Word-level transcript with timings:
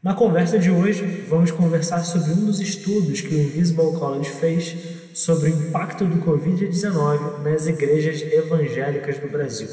Na 0.00 0.14
conversa 0.14 0.60
de 0.60 0.70
hoje, 0.70 1.04
vamos 1.28 1.50
conversar 1.50 2.04
sobre 2.04 2.30
um 2.30 2.46
dos 2.46 2.60
estudos 2.60 3.20
que 3.20 3.34
o 3.34 3.42
Invisible 3.42 3.98
College 3.98 4.30
fez 4.30 4.76
sobre 5.12 5.50
o 5.50 5.52
impacto 5.52 6.04
do 6.04 6.24
Covid-19 6.24 7.42
nas 7.42 7.66
igrejas 7.66 8.22
evangélicas 8.22 9.18
do 9.18 9.28
Brasil. 9.28 9.66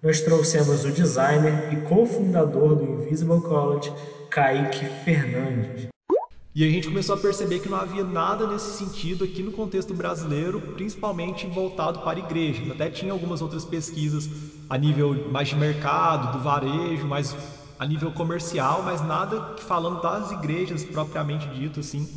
Nós 0.00 0.20
trouxemos 0.20 0.84
o 0.84 0.92
designer 0.92 1.72
e 1.72 1.76
cofundador 1.88 2.76
do 2.76 2.84
Invisible 2.84 3.40
College, 3.40 3.92
Kaique 4.30 4.86
Fernandes. 5.04 5.88
E 6.54 6.64
a 6.64 6.70
gente 6.70 6.86
começou 6.86 7.16
a 7.16 7.18
perceber 7.18 7.58
que 7.58 7.68
não 7.68 7.78
havia 7.78 8.04
nada 8.04 8.46
nesse 8.46 8.78
sentido 8.78 9.24
aqui 9.24 9.42
no 9.42 9.50
contexto 9.50 9.92
brasileiro, 9.92 10.60
principalmente 10.60 11.48
voltado 11.48 11.98
para 12.02 12.20
igrejas. 12.20 12.70
Até 12.70 12.90
tinha 12.90 13.10
algumas 13.10 13.42
outras 13.42 13.64
pesquisas 13.64 14.30
a 14.70 14.78
nível 14.78 15.30
mais 15.32 15.48
de 15.48 15.56
mercado, 15.56 16.38
do 16.38 16.44
varejo, 16.44 17.08
mais 17.08 17.34
a 17.82 17.84
nível 17.84 18.12
comercial, 18.12 18.80
mas 18.84 19.04
nada 19.04 19.56
falando 19.58 20.00
das 20.00 20.30
igrejas 20.30 20.84
propriamente 20.84 21.48
dito, 21.48 21.80
assim. 21.80 22.08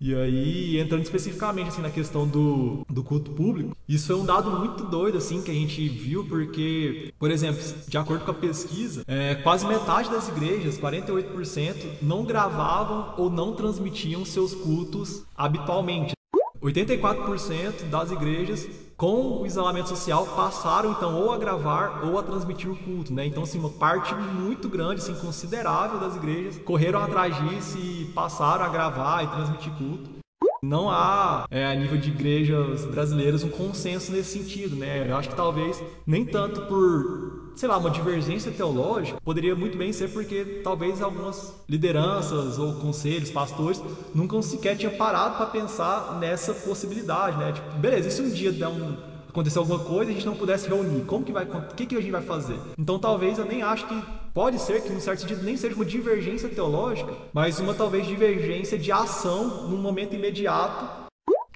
E 0.00 0.12
aí, 0.12 0.80
entrando 0.80 1.04
especificamente 1.04 1.68
assim, 1.68 1.80
na 1.80 1.90
questão 1.90 2.26
do, 2.26 2.84
do 2.90 3.04
culto 3.04 3.30
público, 3.30 3.74
isso 3.88 4.12
é 4.12 4.16
um 4.16 4.26
dado 4.26 4.50
muito 4.50 4.84
doido 4.84 5.16
assim 5.16 5.40
que 5.40 5.50
a 5.50 5.54
gente 5.54 5.88
viu, 5.88 6.24
porque, 6.24 7.14
por 7.20 7.30
exemplo, 7.30 7.62
de 7.86 7.96
acordo 7.96 8.24
com 8.24 8.32
a 8.32 8.34
pesquisa, 8.34 9.04
é, 9.06 9.36
quase 9.36 9.64
metade 9.64 10.10
das 10.10 10.28
igrejas, 10.28 10.76
48%, 10.76 12.02
não 12.02 12.24
gravavam 12.24 13.14
ou 13.16 13.30
não 13.30 13.54
transmitiam 13.54 14.24
seus 14.24 14.56
cultos 14.56 15.22
habitualmente. 15.36 16.15
84% 16.62 17.88
das 17.90 18.10
igrejas 18.10 18.68
com 18.96 19.42
o 19.42 19.46
isolamento 19.46 19.90
social 19.90 20.26
passaram 20.26 20.92
então 20.92 21.20
ou 21.20 21.30
a 21.30 21.36
gravar 21.36 22.04
ou 22.04 22.18
a 22.18 22.22
transmitir 22.22 22.70
o 22.70 22.76
culto, 22.76 23.12
né? 23.12 23.26
Então 23.26 23.42
assim, 23.42 23.58
uma 23.58 23.68
parte 23.68 24.14
muito 24.14 24.68
grande, 24.68 25.02
assim, 25.02 25.14
considerável 25.14 26.00
das 26.00 26.16
igrejas 26.16 26.58
correram 26.58 27.02
atrás 27.02 27.36
disso 27.36 27.78
e 27.78 28.06
passaram 28.14 28.64
a 28.64 28.68
gravar 28.68 29.22
e 29.22 29.28
transmitir 29.28 29.72
culto. 29.76 30.16
Não 30.62 30.90
há, 30.90 31.46
é, 31.50 31.66
a 31.66 31.74
nível 31.74 31.98
de 31.98 32.10
igrejas 32.10 32.84
brasileiras, 32.86 33.44
um 33.44 33.50
consenso 33.50 34.10
nesse 34.10 34.38
sentido, 34.38 34.74
né? 34.74 35.08
Eu 35.08 35.16
acho 35.16 35.28
que 35.28 35.36
talvez 35.36 35.82
nem 36.06 36.24
tanto 36.24 36.62
por, 36.62 37.35
sei 37.56 37.68
lá, 37.68 37.78
uma 37.78 37.90
divergência 37.90 38.52
teológica, 38.52 39.18
poderia 39.24 39.56
muito 39.56 39.78
bem 39.78 39.90
ser 39.92 40.10
porque 40.10 40.60
talvez 40.62 41.00
algumas 41.00 41.54
lideranças 41.66 42.58
ou 42.58 42.74
conselhos, 42.74 43.30
pastores, 43.30 43.82
nunca 44.14 44.40
sequer 44.42 44.76
tinham 44.76 44.94
parado 44.94 45.36
para 45.36 45.46
pensar 45.46 46.18
nessa 46.20 46.52
possibilidade, 46.52 47.38
né? 47.38 47.52
Tipo, 47.52 47.70
beleza, 47.78 48.08
e 48.08 48.10
se 48.10 48.20
um 48.20 48.28
dia 48.28 48.52
der 48.52 48.68
um 48.68 48.94
acontecer 49.30 49.58
alguma 49.58 49.78
coisa 49.78 50.10
e 50.10 50.14
a 50.14 50.16
gente 50.16 50.26
não 50.26 50.36
pudesse 50.36 50.68
reunir, 50.68 51.04
como 51.04 51.24
que 51.24 51.32
vai, 51.32 51.44
o 51.44 51.74
que, 51.74 51.86
que 51.86 51.96
a 51.96 52.00
gente 52.00 52.10
vai 52.10 52.22
fazer? 52.22 52.58
Então 52.78 52.98
talvez 52.98 53.38
eu 53.38 53.44
nem 53.44 53.62
acho 53.62 53.86
que 53.86 54.02
pode 54.32 54.58
ser 54.58 54.82
que, 54.82 54.90
num 54.90 55.00
certo 55.00 55.20
sentido, 55.20 55.42
nem 55.42 55.56
seja 55.56 55.74
uma 55.74 55.84
divergência 55.84 56.48
teológica, 56.48 57.12
mas 57.32 57.58
uma 57.58 57.74
talvez 57.74 58.06
divergência 58.06 58.78
de 58.78 58.92
ação 58.92 59.68
num 59.68 59.78
momento 59.78 60.14
imediato, 60.14 61.06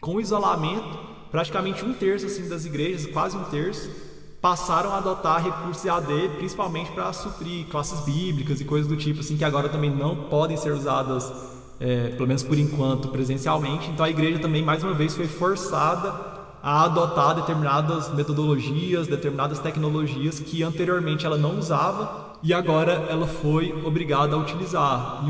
com 0.00 0.20
isolamento, 0.20 0.98
praticamente 1.30 1.84
um 1.84 1.92
terço 1.92 2.26
assim, 2.26 2.48
das 2.48 2.64
igrejas, 2.64 3.06
quase 3.06 3.36
um 3.36 3.44
terço, 3.44 4.09
passaram 4.40 4.92
a 4.92 4.98
adotar 4.98 5.42
recursos 5.42 5.86
AD, 5.86 6.30
principalmente 6.36 6.90
para 6.92 7.12
suprir 7.12 7.66
classes 7.66 8.00
bíblicas 8.00 8.60
e 8.60 8.64
coisas 8.64 8.88
do 8.88 8.96
tipo, 8.96 9.20
assim, 9.20 9.36
que 9.36 9.44
agora 9.44 9.68
também 9.68 9.90
não 9.90 10.16
podem 10.16 10.56
ser 10.56 10.72
usadas, 10.72 11.30
é, 11.78 12.08
pelo 12.08 12.26
menos 12.26 12.42
por 12.42 12.58
enquanto, 12.58 13.08
presencialmente. 13.08 13.90
Então 13.90 14.04
a 14.04 14.10
igreja 14.10 14.38
também, 14.38 14.62
mais 14.62 14.82
uma 14.82 14.94
vez, 14.94 15.14
foi 15.14 15.26
forçada 15.26 16.12
a 16.62 16.84
adotar 16.84 17.34
determinadas 17.34 18.12
metodologias, 18.14 19.06
determinadas 19.06 19.58
tecnologias 19.58 20.40
que 20.40 20.62
anteriormente 20.62 21.24
ela 21.24 21.38
não 21.38 21.58
usava 21.58 22.34
e 22.42 22.52
agora 22.52 22.92
ela 23.08 23.26
foi 23.26 23.72
obrigada 23.84 24.34
a 24.34 24.38
utilizar 24.38 25.29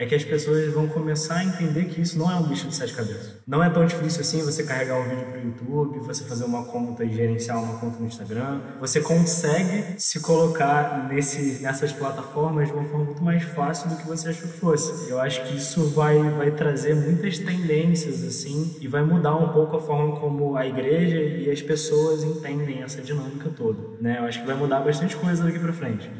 é 0.00 0.06
que 0.06 0.14
as 0.14 0.24
pessoas 0.24 0.72
vão 0.72 0.88
começar 0.88 1.36
a 1.36 1.44
entender 1.44 1.84
que 1.84 2.00
isso 2.00 2.18
não 2.18 2.30
é 2.30 2.34
um 2.34 2.44
bicho 2.44 2.66
de 2.66 2.74
sete 2.74 2.94
cabeças. 2.94 3.34
Não 3.46 3.62
é 3.62 3.68
tão 3.68 3.84
difícil 3.84 4.22
assim 4.22 4.42
você 4.42 4.62
carregar 4.62 4.98
um 4.98 5.06
vídeo 5.06 5.26
para 5.26 5.38
o 5.38 5.44
YouTube, 5.44 5.98
você 5.98 6.24
fazer 6.24 6.44
uma 6.44 6.64
conta 6.64 7.04
e 7.04 7.12
gerenciar 7.14 7.62
uma 7.62 7.78
conta 7.78 7.98
no 8.00 8.06
Instagram. 8.06 8.62
Você 8.80 9.02
consegue 9.02 10.00
se 10.00 10.20
colocar 10.20 11.06
nesse, 11.06 11.62
nessas 11.62 11.92
plataformas 11.92 12.68
de 12.68 12.74
uma 12.74 12.84
forma 12.84 13.04
muito 13.04 13.22
mais 13.22 13.42
fácil 13.42 13.90
do 13.90 13.96
que 13.96 14.06
você 14.06 14.30
achou 14.30 14.48
que 14.48 14.56
fosse. 14.56 15.10
Eu 15.10 15.20
acho 15.20 15.44
que 15.44 15.54
isso 15.54 15.90
vai, 15.90 16.18
vai 16.30 16.50
trazer 16.50 16.94
muitas 16.94 17.38
tendências 17.38 18.24
assim 18.24 18.78
e 18.80 18.88
vai 18.88 19.02
mudar 19.02 19.36
um 19.36 19.50
pouco 19.52 19.76
a 19.76 19.80
forma 19.82 20.18
como 20.18 20.56
a 20.56 20.66
igreja 20.66 21.20
e 21.20 21.50
as 21.50 21.60
pessoas 21.60 22.24
entendem 22.24 22.82
essa 22.82 23.02
dinâmica 23.02 23.50
toda. 23.50 23.80
Né? 24.00 24.16
Eu 24.18 24.24
acho 24.24 24.40
que 24.40 24.46
vai 24.46 24.56
mudar 24.56 24.80
bastante 24.80 25.14
coisa 25.14 25.44
daqui 25.44 25.58
para 25.58 25.74
frente. 25.74 26.10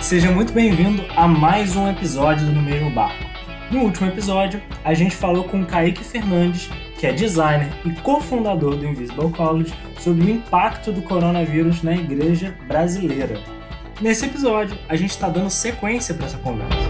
Seja 0.00 0.30
muito 0.30 0.52
bem-vindo 0.52 1.04
a 1.14 1.28
mais 1.28 1.76
um 1.76 1.88
episódio 1.88 2.46
do 2.46 2.52
No 2.52 2.62
Mesmo 2.62 2.90
Barco. 2.90 3.22
No 3.70 3.82
último 3.82 4.08
episódio, 4.08 4.60
a 4.82 4.94
gente 4.94 5.14
falou 5.14 5.44
com 5.44 5.64
Kaique 5.64 6.02
Fernandes, 6.02 6.70
que 6.98 7.06
é 7.06 7.12
designer 7.12 7.70
e 7.84 7.90
cofundador 8.00 8.76
do 8.76 8.86
Invisible 8.86 9.30
College, 9.30 9.72
sobre 9.98 10.24
o 10.24 10.30
impacto 10.30 10.90
do 10.90 11.02
coronavírus 11.02 11.82
na 11.82 11.94
igreja 11.94 12.56
brasileira. 12.66 13.38
Nesse 14.00 14.24
episódio, 14.24 14.76
a 14.88 14.96
gente 14.96 15.10
está 15.10 15.28
dando 15.28 15.50
sequência 15.50 16.14
para 16.14 16.26
essa 16.26 16.38
conversa. 16.38 16.89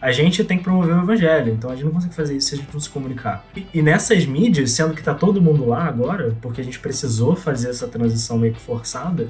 A 0.00 0.12
gente 0.12 0.44
tem 0.44 0.58
que 0.58 0.64
promover 0.64 0.94
o 0.94 1.02
evangelho, 1.02 1.52
então 1.52 1.70
a 1.70 1.74
gente 1.74 1.84
não 1.84 1.92
consegue 1.92 2.14
fazer 2.14 2.36
isso 2.36 2.48
se 2.48 2.54
a 2.54 2.58
gente 2.58 2.72
não 2.72 2.80
se 2.80 2.88
comunicar. 2.88 3.44
E, 3.56 3.66
e 3.74 3.82
nessas 3.82 4.24
mídias, 4.26 4.70
sendo 4.70 4.94
que 4.94 5.02
tá 5.02 5.12
todo 5.12 5.42
mundo 5.42 5.66
lá 5.66 5.84
agora, 5.84 6.36
porque 6.40 6.60
a 6.60 6.64
gente 6.64 6.78
precisou 6.78 7.34
fazer 7.34 7.70
essa 7.70 7.88
transição 7.88 8.38
meio 8.38 8.54
que 8.54 8.60
forçada, 8.60 9.28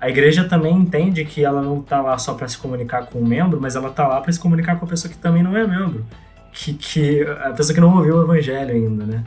a 0.00 0.08
igreja 0.08 0.44
também 0.44 0.76
entende 0.76 1.24
que 1.24 1.44
ela 1.44 1.60
não 1.60 1.82
tá 1.82 2.00
lá 2.00 2.16
só 2.18 2.34
para 2.34 2.46
se 2.46 2.56
comunicar 2.58 3.06
com 3.06 3.18
o 3.18 3.26
membro, 3.26 3.60
mas 3.60 3.74
ela 3.74 3.90
tá 3.90 4.06
lá 4.06 4.20
para 4.20 4.32
se 4.32 4.38
comunicar 4.38 4.78
com 4.78 4.84
a 4.84 4.88
pessoa 4.88 5.12
que 5.12 5.18
também 5.18 5.42
não 5.42 5.56
é 5.56 5.66
membro, 5.66 6.04
que, 6.52 6.74
que 6.74 7.22
a 7.22 7.50
pessoa 7.50 7.74
que 7.74 7.80
não 7.80 7.96
ouviu 7.96 8.18
o 8.18 8.22
evangelho 8.22 8.74
ainda, 8.74 9.04
né? 9.04 9.24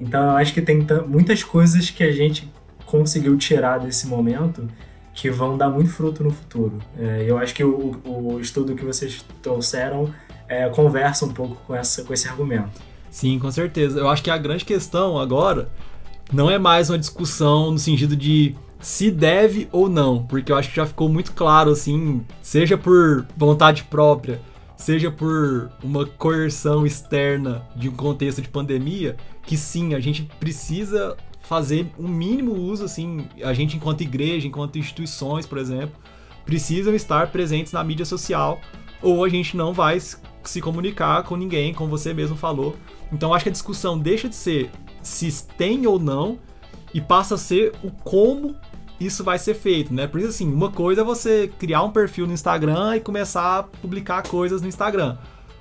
Então 0.00 0.22
eu 0.22 0.36
acho 0.36 0.54
que 0.54 0.62
tem 0.62 0.86
muitas 1.06 1.42
coisas 1.42 1.90
que 1.90 2.02
a 2.02 2.12
gente 2.12 2.50
conseguiu 2.86 3.36
tirar 3.36 3.78
desse 3.78 4.06
momento 4.06 4.66
que 5.14 5.30
vão 5.30 5.56
dar 5.56 5.70
muito 5.70 5.90
fruto 5.90 6.24
no 6.24 6.30
futuro. 6.30 6.78
É, 6.98 7.24
eu 7.26 7.38
acho 7.38 7.54
que 7.54 7.62
o, 7.62 7.96
o 8.04 8.40
estudo 8.40 8.74
que 8.74 8.84
vocês 8.84 9.24
trouxeram 9.40 10.12
é, 10.48 10.68
conversa 10.68 11.24
um 11.24 11.32
pouco 11.32 11.56
com, 11.66 11.74
essa, 11.74 12.02
com 12.02 12.12
esse 12.12 12.28
argumento. 12.28 12.82
Sim, 13.10 13.38
com 13.38 13.50
certeza. 13.50 14.00
Eu 14.00 14.08
acho 14.08 14.22
que 14.22 14.30
a 14.30 14.36
grande 14.36 14.64
questão 14.64 15.18
agora 15.18 15.70
não 16.32 16.50
é 16.50 16.58
mais 16.58 16.90
uma 16.90 16.98
discussão 16.98 17.70
no 17.70 17.78
sentido 17.78 18.16
de 18.16 18.56
se 18.80 19.10
deve 19.10 19.68
ou 19.72 19.88
não, 19.88 20.24
porque 20.24 20.50
eu 20.50 20.56
acho 20.56 20.68
que 20.68 20.76
já 20.76 20.84
ficou 20.84 21.08
muito 21.08 21.32
claro, 21.32 21.70
assim, 21.70 22.22
seja 22.42 22.76
por 22.76 23.24
vontade 23.36 23.84
própria, 23.84 24.40
seja 24.76 25.10
por 25.10 25.70
uma 25.82 26.04
coerção 26.04 26.84
externa 26.84 27.62
de 27.74 27.88
um 27.88 27.94
contexto 27.94 28.42
de 28.42 28.48
pandemia, 28.48 29.16
que 29.46 29.56
sim, 29.56 29.94
a 29.94 30.00
gente 30.00 30.28
precisa 30.38 31.16
fazer 31.44 31.86
um 31.98 32.08
mínimo 32.08 32.52
uso, 32.52 32.84
assim, 32.84 33.28
a 33.42 33.52
gente 33.52 33.76
enquanto 33.76 34.00
igreja, 34.00 34.46
enquanto 34.46 34.78
instituições, 34.78 35.46
por 35.46 35.58
exemplo, 35.58 35.94
precisam 36.44 36.94
estar 36.94 37.30
presentes 37.30 37.72
na 37.72 37.84
mídia 37.84 38.04
social, 38.04 38.60
ou 39.02 39.24
a 39.24 39.28
gente 39.28 39.56
não 39.56 39.72
vai 39.72 39.98
se 40.00 40.60
comunicar 40.60 41.22
com 41.22 41.36
ninguém, 41.36 41.74
como 41.74 41.90
você 41.90 42.14
mesmo 42.14 42.36
falou. 42.36 42.76
Então 43.12 43.34
acho 43.34 43.44
que 43.44 43.48
a 43.50 43.52
discussão 43.52 43.98
deixa 43.98 44.28
de 44.28 44.34
ser 44.34 44.70
se 45.02 45.46
tem 45.58 45.86
ou 45.86 45.98
não 45.98 46.38
e 46.92 47.00
passa 47.00 47.34
a 47.34 47.38
ser 47.38 47.72
o 47.82 47.90
como 47.90 48.54
isso 48.98 49.22
vai 49.22 49.38
ser 49.38 49.54
feito, 49.54 49.92
né? 49.92 50.06
Por 50.06 50.20
isso 50.20 50.30
assim, 50.30 50.50
uma 50.50 50.70
coisa 50.70 51.02
é 51.02 51.04
você 51.04 51.50
criar 51.58 51.82
um 51.82 51.90
perfil 51.90 52.26
no 52.26 52.32
Instagram 52.32 52.96
e 52.96 53.00
começar 53.00 53.58
a 53.58 53.62
publicar 53.62 54.22
coisas 54.22 54.62
no 54.62 54.68
Instagram. 54.68 55.18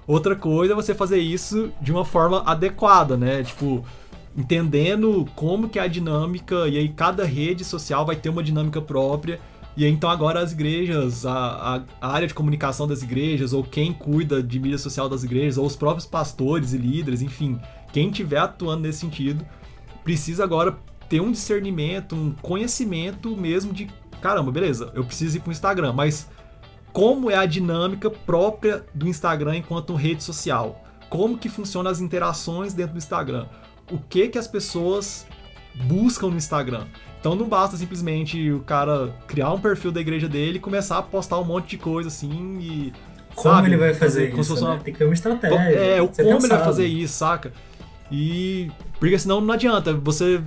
Outra 0.07 0.35
coisa 0.35 0.73
é 0.73 0.75
você 0.75 0.93
fazer 0.93 1.19
isso 1.19 1.71
de 1.81 1.91
uma 1.91 2.05
forma 2.05 2.43
adequada, 2.45 3.17
né? 3.17 3.43
Tipo, 3.43 3.83
entendendo 4.35 5.27
como 5.35 5.69
que 5.69 5.77
é 5.77 5.83
a 5.83 5.87
dinâmica 5.87 6.67
e 6.67 6.77
aí 6.77 6.89
cada 6.89 7.23
rede 7.23 7.63
social 7.63 8.05
vai 8.05 8.15
ter 8.15 8.29
uma 8.29 8.43
dinâmica 8.43 8.81
própria 8.81 9.39
e 9.75 9.85
então 9.87 10.09
agora 10.09 10.39
as 10.39 10.51
igrejas, 10.51 11.25
a, 11.25 11.33
a, 11.33 11.81
a, 11.99 12.13
área 12.13 12.27
de 12.27 12.33
comunicação 12.33 12.87
das 12.87 13.01
igrejas, 13.01 13.53
ou 13.53 13.63
quem 13.63 13.91
cuida 13.91 14.41
de 14.43 14.59
mídia 14.59 14.77
social 14.77 15.09
das 15.09 15.23
igrejas, 15.23 15.57
ou 15.57 15.65
os 15.65 15.75
próprios 15.75 16.05
pastores 16.05 16.73
e 16.73 16.77
líderes, 16.77 17.23
enfim, 17.23 17.59
quem 17.91 18.09
estiver 18.09 18.37
atuando 18.37 18.83
nesse 18.83 18.99
sentido, 18.99 19.43
precisa 20.03 20.43
agora 20.43 20.77
ter 21.09 21.21
um 21.21 21.31
discernimento, 21.31 22.15
um 22.15 22.31
conhecimento 22.33 23.35
mesmo 23.35 23.73
de 23.73 23.89
caramba, 24.21 24.51
beleza, 24.51 24.91
eu 24.93 25.03
preciso 25.03 25.37
ir 25.37 25.39
para 25.41 25.49
o 25.49 25.51
Instagram, 25.51 25.91
mas 25.91 26.29
como 26.93 27.31
é 27.31 27.35
a 27.35 27.45
dinâmica 27.45 28.09
própria 28.09 28.85
do 28.93 29.07
Instagram 29.07 29.57
enquanto 29.57 29.95
rede 29.95 30.23
social? 30.23 30.81
Como 31.09 31.37
que 31.37 31.49
funcionam 31.49 31.91
as 31.91 31.99
interações 31.99 32.73
dentro 32.73 32.93
do 32.93 32.99
Instagram? 32.99 33.47
O 33.91 33.97
que 33.97 34.27
que 34.29 34.37
as 34.37 34.47
pessoas 34.47 35.25
buscam 35.85 36.29
no 36.29 36.37
Instagram? 36.37 36.85
Então 37.19 37.35
não 37.35 37.47
basta 37.47 37.77
simplesmente 37.77 38.51
o 38.51 38.59
cara 38.61 39.13
criar 39.27 39.51
um 39.53 39.59
perfil 39.59 39.91
da 39.91 40.01
igreja 40.01 40.27
dele 40.27 40.57
e 40.57 40.59
começar 40.59 40.97
a 40.97 41.01
postar 41.01 41.39
um 41.39 41.43
monte 41.45 41.69
de 41.71 41.77
coisa 41.77 42.09
assim 42.09 42.57
e 42.59 42.93
Como 43.33 43.55
sabe? 43.55 43.69
ele 43.69 43.77
vai 43.77 43.93
fazer, 43.93 44.33
se 44.33 44.39
isso? 44.39 44.55
né? 44.55 44.61
uma- 44.61 44.77
Tem 44.79 44.93
que 44.93 44.99
ter 44.99 45.05
uma 45.05 45.13
estratégia. 45.13 45.57
É, 45.57 46.01
o 46.01 46.07
como 46.09 46.21
ele 46.21 46.31
vai 46.33 46.41
pensado. 46.41 46.63
fazer 46.65 46.85
isso, 46.85 47.13
saca? 47.13 47.53
E. 48.11 48.69
Porque 48.99 49.17
senão 49.17 49.39
não 49.41 49.53
adianta. 49.53 49.93
Você 49.93 50.41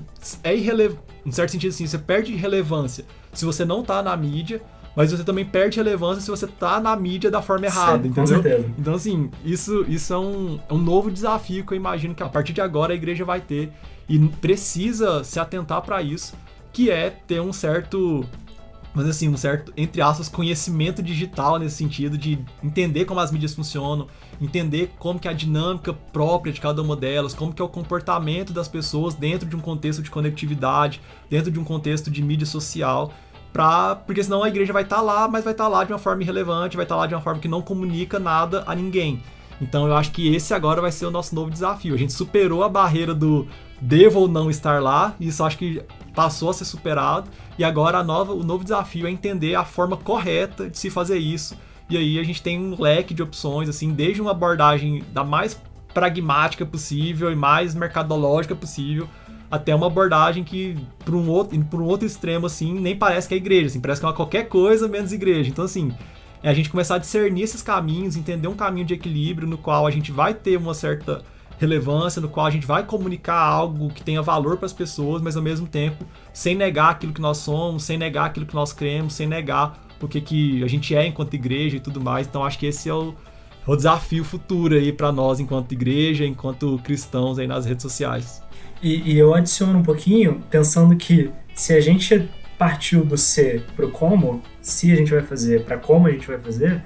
é 0.44 0.54
irrelevante. 0.54 1.00
Em 1.24 1.32
certo 1.32 1.50
sentido, 1.50 1.70
assim, 1.70 1.86
você 1.86 1.98
perde 1.98 2.34
relevância 2.36 3.04
se 3.32 3.44
você 3.44 3.64
não 3.64 3.82
tá 3.82 4.00
na 4.02 4.16
mídia, 4.16 4.62
mas 4.96 5.12
você 5.12 5.22
também 5.22 5.44
perde 5.44 5.76
relevância 5.76 6.22
se 6.22 6.30
você 6.30 6.46
tá 6.46 6.80
na 6.80 6.96
mídia 6.96 7.30
da 7.30 7.42
forma 7.42 7.66
errada, 7.66 8.02
Sim, 8.02 8.14
com 8.14 8.22
entendeu? 8.22 8.42
certeza. 8.42 8.74
Então, 8.78 8.94
assim, 8.94 9.30
isso, 9.44 9.84
isso 9.86 10.14
é, 10.14 10.18
um, 10.18 10.58
é 10.66 10.72
um 10.72 10.78
novo 10.78 11.10
desafio 11.10 11.66
que 11.66 11.74
eu 11.74 11.76
imagino 11.76 12.14
que 12.14 12.22
a 12.22 12.28
partir 12.28 12.54
de 12.54 12.62
agora 12.62 12.94
a 12.94 12.96
igreja 12.96 13.22
vai 13.22 13.42
ter 13.42 13.70
e 14.08 14.18
precisa 14.18 15.22
se 15.22 15.38
atentar 15.38 15.82
para 15.82 16.00
isso, 16.00 16.34
que 16.72 16.90
é 16.90 17.10
ter 17.10 17.40
um 17.42 17.52
certo, 17.52 18.24
mas 18.94 19.06
assim, 19.06 19.28
um 19.28 19.36
certo, 19.36 19.70
entre 19.76 20.00
aspas, 20.00 20.30
conhecimento 20.30 21.02
digital 21.02 21.58
nesse 21.58 21.76
sentido 21.76 22.16
de 22.16 22.38
entender 22.64 23.04
como 23.04 23.20
as 23.20 23.30
mídias 23.30 23.54
funcionam, 23.54 24.06
entender 24.40 24.92
como 24.98 25.18
que 25.18 25.28
é 25.28 25.30
a 25.30 25.34
dinâmica 25.34 25.92
própria 25.92 26.52
de 26.52 26.60
cada 26.60 26.80
uma 26.80 26.96
delas, 26.96 27.34
como 27.34 27.52
que 27.52 27.60
é 27.60 27.64
o 27.64 27.68
comportamento 27.68 28.52
das 28.52 28.68
pessoas 28.68 29.14
dentro 29.14 29.46
de 29.46 29.56
um 29.56 29.60
contexto 29.60 30.02
de 30.02 30.10
conectividade, 30.10 31.02
dentro 31.28 31.50
de 31.50 31.58
um 31.58 31.64
contexto 31.64 32.10
de 32.10 32.22
mídia 32.22 32.46
social, 32.46 33.12
pra, 33.56 33.96
porque 33.96 34.22
senão 34.22 34.42
a 34.42 34.48
igreja 34.48 34.70
vai 34.70 34.82
estar 34.82 35.00
lá, 35.00 35.26
mas 35.26 35.42
vai 35.42 35.54
estar 35.54 35.66
lá 35.66 35.82
de 35.82 35.90
uma 35.90 35.98
forma 35.98 36.22
irrelevante, 36.22 36.76
vai 36.76 36.84
estar 36.84 36.94
lá 36.94 37.06
de 37.06 37.14
uma 37.14 37.22
forma 37.22 37.40
que 37.40 37.48
não 37.48 37.62
comunica 37.62 38.18
nada 38.18 38.62
a 38.66 38.74
ninguém. 38.74 39.22
Então 39.58 39.86
eu 39.86 39.96
acho 39.96 40.12
que 40.12 40.34
esse 40.34 40.52
agora 40.52 40.82
vai 40.82 40.92
ser 40.92 41.06
o 41.06 41.10
nosso 41.10 41.34
novo 41.34 41.50
desafio. 41.50 41.94
A 41.94 41.96
gente 41.96 42.12
superou 42.12 42.62
a 42.62 42.68
barreira 42.68 43.14
do 43.14 43.48
devo 43.80 44.20
ou 44.20 44.28
não 44.28 44.50
estar 44.50 44.82
lá, 44.82 45.14
isso 45.18 45.42
acho 45.42 45.56
que 45.56 45.82
passou 46.14 46.50
a 46.50 46.52
ser 46.52 46.66
superado, 46.66 47.30
e 47.58 47.64
agora 47.64 48.04
nova, 48.04 48.34
o 48.34 48.44
novo 48.44 48.62
desafio 48.62 49.06
é 49.06 49.10
entender 49.10 49.54
a 49.54 49.64
forma 49.64 49.96
correta 49.96 50.68
de 50.68 50.76
se 50.76 50.90
fazer 50.90 51.16
isso. 51.16 51.56
E 51.88 51.96
aí 51.96 52.18
a 52.18 52.22
gente 52.22 52.42
tem 52.42 52.60
um 52.60 52.78
leque 52.78 53.14
de 53.14 53.22
opções, 53.22 53.70
assim, 53.70 53.90
desde 53.90 54.20
uma 54.20 54.32
abordagem 54.32 55.02
da 55.14 55.24
mais 55.24 55.58
pragmática 55.94 56.66
possível 56.66 57.32
e 57.32 57.34
mais 57.34 57.74
mercadológica 57.74 58.54
possível, 58.54 59.08
até 59.50 59.74
uma 59.74 59.86
abordagem 59.86 60.42
que, 60.44 60.76
por 61.04 61.14
um 61.14 61.28
outro, 61.28 61.62
por 61.64 61.80
um 61.80 61.84
outro 61.84 62.06
extremo, 62.06 62.46
assim, 62.46 62.74
nem 62.74 62.96
parece 62.96 63.28
que 63.28 63.34
é 63.34 63.36
igreja, 63.36 63.66
assim, 63.66 63.80
parece 63.80 64.00
que 64.00 64.06
é 64.06 64.08
uma 64.08 64.14
qualquer 64.14 64.48
coisa 64.48 64.88
menos 64.88 65.12
igreja. 65.12 65.50
Então, 65.50 65.64
assim, 65.64 65.92
é 66.42 66.50
a 66.50 66.54
gente 66.54 66.70
começar 66.70 66.96
a 66.96 66.98
discernir 66.98 67.42
esses 67.42 67.62
caminhos, 67.62 68.16
entender 68.16 68.48
um 68.48 68.54
caminho 68.54 68.86
de 68.86 68.94
equilíbrio 68.94 69.48
no 69.48 69.58
qual 69.58 69.86
a 69.86 69.90
gente 69.90 70.12
vai 70.12 70.34
ter 70.34 70.56
uma 70.56 70.74
certa 70.74 71.22
relevância, 71.58 72.20
no 72.20 72.28
qual 72.28 72.46
a 72.46 72.50
gente 72.50 72.66
vai 72.66 72.84
comunicar 72.84 73.40
algo 73.40 73.88
que 73.88 74.02
tenha 74.02 74.20
valor 74.22 74.56
para 74.56 74.66
as 74.66 74.72
pessoas, 74.72 75.22
mas 75.22 75.36
ao 75.36 75.42
mesmo 75.42 75.66
tempo 75.66 76.04
sem 76.32 76.54
negar 76.54 76.90
aquilo 76.90 77.12
que 77.12 77.20
nós 77.20 77.38
somos, 77.38 77.84
sem 77.84 77.96
negar 77.96 78.26
aquilo 78.26 78.46
que 78.46 78.54
nós 78.54 78.72
cremos, 78.72 79.14
sem 79.14 79.26
negar 79.26 79.78
o 80.00 80.06
que, 80.06 80.20
que 80.20 80.62
a 80.62 80.66
gente 80.66 80.94
é 80.94 81.06
enquanto 81.06 81.34
igreja 81.34 81.76
e 81.76 81.80
tudo 81.80 82.00
mais. 82.00 82.26
Então 82.26 82.44
acho 82.44 82.58
que 82.58 82.66
esse 82.66 82.88
é 82.88 82.94
o, 82.94 83.14
é 83.66 83.70
o 83.70 83.74
desafio 83.74 84.22
futuro 84.22 84.74
aí 84.74 84.92
para 84.92 85.10
nós 85.10 85.40
enquanto 85.40 85.72
igreja, 85.72 86.24
enquanto 86.24 86.78
cristãos 86.84 87.38
aí 87.38 87.46
nas 87.46 87.64
redes 87.64 87.82
sociais. 87.82 88.45
E, 88.82 89.12
e 89.12 89.18
eu 89.18 89.34
adiciono 89.34 89.78
um 89.78 89.82
pouquinho, 89.82 90.42
pensando 90.50 90.96
que 90.96 91.30
se 91.54 91.72
a 91.72 91.80
gente 91.80 92.28
partiu 92.58 93.04
do 93.04 93.16
ser 93.16 93.62
pro 93.74 93.90
como, 93.90 94.42
se 94.60 94.92
a 94.92 94.96
gente 94.96 95.10
vai 95.10 95.22
fazer, 95.22 95.64
para 95.64 95.78
como 95.78 96.06
a 96.06 96.10
gente 96.10 96.26
vai 96.26 96.38
fazer, 96.38 96.82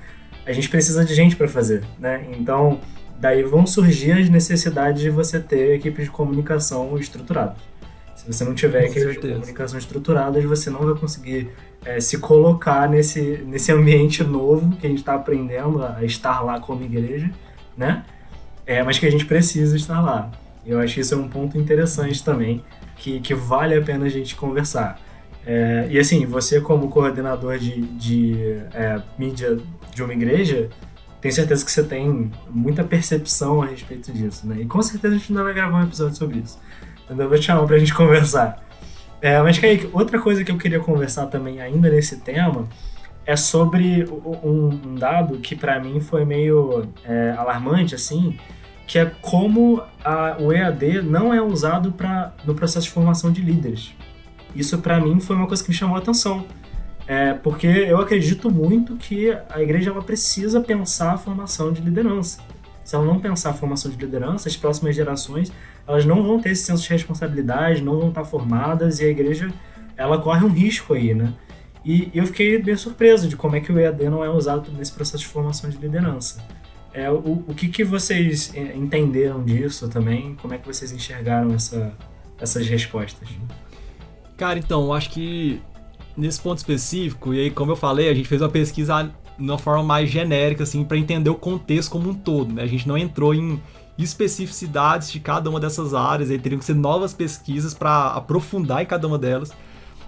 a 0.46 0.52
gente 0.52 0.68
precisa 0.68 1.04
de 1.04 1.14
gente 1.14 1.36
para 1.36 1.48
fazer, 1.48 1.82
né? 1.98 2.26
Então, 2.38 2.80
daí 3.18 3.42
vão 3.42 3.66
surgir 3.66 4.12
as 4.12 4.28
necessidades 4.28 5.02
de 5.02 5.10
você 5.10 5.38
ter 5.38 5.74
equipes 5.74 6.06
de 6.06 6.10
comunicação 6.10 6.96
estruturadas. 6.98 7.58
Se 8.16 8.26
você 8.26 8.44
não 8.44 8.54
tiver 8.54 8.82
Com 8.82 8.98
equipes 8.98 9.14
de 9.14 9.28
comunicação 9.28 9.78
estruturadas, 9.78 10.44
você 10.44 10.68
não 10.68 10.80
vai 10.80 10.94
conseguir 10.94 11.48
é, 11.84 12.00
se 12.00 12.18
colocar 12.18 12.88
nesse, 12.88 13.42
nesse 13.46 13.72
ambiente 13.72 14.22
novo 14.22 14.76
que 14.76 14.86
a 14.86 14.90
gente 14.90 14.98
está 14.98 15.14
aprendendo 15.14 15.82
a 15.82 16.04
estar 16.04 16.40
lá 16.40 16.60
como 16.60 16.82
igreja, 16.82 17.30
né? 17.76 18.04
É, 18.66 18.82
mas 18.82 18.98
que 18.98 19.06
a 19.06 19.10
gente 19.10 19.24
precisa 19.24 19.74
estar 19.74 20.00
lá. 20.00 20.30
Eu 20.64 20.78
acho 20.78 20.94
que 20.94 21.00
isso 21.00 21.14
é 21.14 21.16
um 21.16 21.28
ponto 21.28 21.56
interessante 21.58 22.22
também, 22.22 22.62
que, 22.96 23.20
que 23.20 23.34
vale 23.34 23.74
a 23.74 23.82
pena 23.82 24.06
a 24.06 24.08
gente 24.08 24.36
conversar. 24.36 25.00
É, 25.46 25.86
e 25.90 25.98
assim, 25.98 26.26
você 26.26 26.60
como 26.60 26.88
coordenador 26.88 27.58
de, 27.58 27.80
de 27.80 28.36
é, 28.74 29.00
mídia 29.18 29.58
de 29.94 30.02
uma 30.02 30.12
igreja, 30.12 30.68
tenho 31.20 31.34
certeza 31.34 31.64
que 31.64 31.72
você 31.72 31.82
tem 31.82 32.30
muita 32.50 32.84
percepção 32.84 33.62
a 33.62 33.66
respeito 33.66 34.12
disso, 34.12 34.46
né? 34.46 34.58
E 34.60 34.66
com 34.66 34.80
certeza 34.82 35.14
a 35.14 35.18
gente 35.18 35.32
ainda 35.32 35.44
vai 35.44 35.54
gravar 35.54 35.78
um 35.78 35.84
episódio 35.84 36.16
sobre 36.16 36.38
isso. 36.38 36.58
Então 37.04 37.18
eu 37.18 37.28
vou 37.28 37.38
te 37.38 37.44
chamar 37.44 37.66
pra 37.66 37.78
gente 37.78 37.92
conversar. 37.94 38.64
É, 39.20 39.40
mas, 39.42 39.58
Kaique, 39.58 39.88
outra 39.92 40.18
coisa 40.18 40.42
que 40.42 40.50
eu 40.50 40.56
queria 40.56 40.80
conversar 40.80 41.26
também 41.26 41.60
ainda 41.60 41.90
nesse 41.90 42.16
tema 42.18 42.66
é 43.26 43.36
sobre 43.36 44.04
um, 44.10 44.80
um 44.82 44.94
dado 44.94 45.38
que 45.38 45.54
pra 45.54 45.78
mim 45.78 46.00
foi 46.00 46.24
meio 46.24 46.88
é, 47.04 47.34
alarmante, 47.36 47.94
assim, 47.94 48.38
que 48.90 48.98
é 48.98 49.06
como 49.22 49.80
a- 50.04 50.36
o 50.40 50.52
EAD 50.52 51.00
não 51.02 51.32
é 51.32 51.40
usado 51.40 51.94
no 52.44 52.54
processo 52.56 52.86
de 52.88 52.92
formação 52.92 53.30
de 53.30 53.40
líderes. 53.40 53.94
Isso 54.52 54.76
pra 54.78 54.98
mim 54.98 55.20
foi 55.20 55.36
uma 55.36 55.46
coisa 55.46 55.62
que 55.62 55.70
me 55.70 55.76
chamou 55.76 55.94
a 55.94 56.00
atenção. 56.00 56.44
É, 57.06 57.34
porque 57.34 57.68
eu 57.68 57.98
acredito 58.00 58.50
muito 58.50 58.96
que 58.96 59.30
a 59.48 59.62
igreja 59.62 59.90
ela 59.90 60.02
precisa 60.02 60.60
pensar 60.60 61.12
a 61.12 61.16
formação 61.16 61.72
de 61.72 61.80
liderança. 61.80 62.40
Se 62.82 62.96
ela 62.96 63.04
não 63.04 63.20
pensar 63.20 63.50
a 63.50 63.54
formação 63.54 63.92
de 63.92 63.96
liderança, 63.96 64.48
as 64.48 64.56
próximas 64.56 64.96
gerações 64.96 65.52
elas 65.86 66.04
não 66.04 66.24
vão 66.24 66.40
ter 66.40 66.50
esse 66.50 66.64
senso 66.64 66.82
de 66.82 66.88
responsabilidade, 66.88 67.82
não 67.82 67.96
vão 67.96 68.08
estar 68.08 68.24
formadas 68.24 68.98
e 68.98 69.04
a 69.04 69.08
igreja 69.08 69.52
ela 69.96 70.18
corre 70.18 70.44
um 70.44 70.48
risco 70.50 70.94
aí, 70.94 71.14
né? 71.14 71.32
E 71.84 72.10
eu 72.12 72.26
fiquei 72.26 72.60
bem 72.60 72.74
surpreso 72.76 73.28
de 73.28 73.36
como 73.36 73.54
é 73.54 73.60
que 73.60 73.70
o 73.70 73.78
EAD 73.78 74.08
não 74.08 74.24
é 74.24 74.28
usado 74.28 74.72
nesse 74.72 74.90
processo 74.90 75.18
de 75.18 75.28
formação 75.28 75.70
de 75.70 75.76
liderança. 75.78 76.42
É, 76.92 77.10
o, 77.10 77.44
o 77.46 77.54
que, 77.54 77.68
que 77.68 77.84
vocês 77.84 78.52
entenderam 78.54 79.42
disso 79.42 79.88
também? 79.88 80.34
Como 80.40 80.52
é 80.54 80.58
que 80.58 80.66
vocês 80.66 80.90
enxergaram 80.92 81.54
essa, 81.54 81.92
essas 82.40 82.66
respostas? 82.66 83.28
Cara, 84.36 84.58
então, 84.58 84.84
eu 84.84 84.92
acho 84.92 85.10
que 85.10 85.62
nesse 86.16 86.40
ponto 86.40 86.58
específico, 86.58 87.32
e 87.32 87.40
aí, 87.40 87.50
como 87.50 87.72
eu 87.72 87.76
falei, 87.76 88.08
a 88.08 88.14
gente 88.14 88.28
fez 88.28 88.42
uma 88.42 88.48
pesquisa 88.48 89.12
de 89.38 89.44
uma 89.44 89.58
forma 89.58 89.82
mais 89.84 90.10
genérica, 90.10 90.64
assim, 90.64 90.84
para 90.84 90.96
entender 90.96 91.30
o 91.30 91.34
contexto 91.34 91.90
como 91.90 92.10
um 92.10 92.14
todo, 92.14 92.52
né? 92.52 92.62
A 92.62 92.66
gente 92.66 92.86
não 92.88 92.98
entrou 92.98 93.34
em 93.34 93.60
especificidades 93.96 95.12
de 95.12 95.20
cada 95.20 95.48
uma 95.48 95.60
dessas 95.60 95.94
áreas, 95.94 96.30
aí 96.30 96.38
teriam 96.38 96.58
que 96.58 96.64
ser 96.64 96.74
novas 96.74 97.12
pesquisas 97.12 97.74
para 97.74 98.08
aprofundar 98.08 98.82
em 98.82 98.86
cada 98.86 99.06
uma 99.06 99.18
delas. 99.18 99.52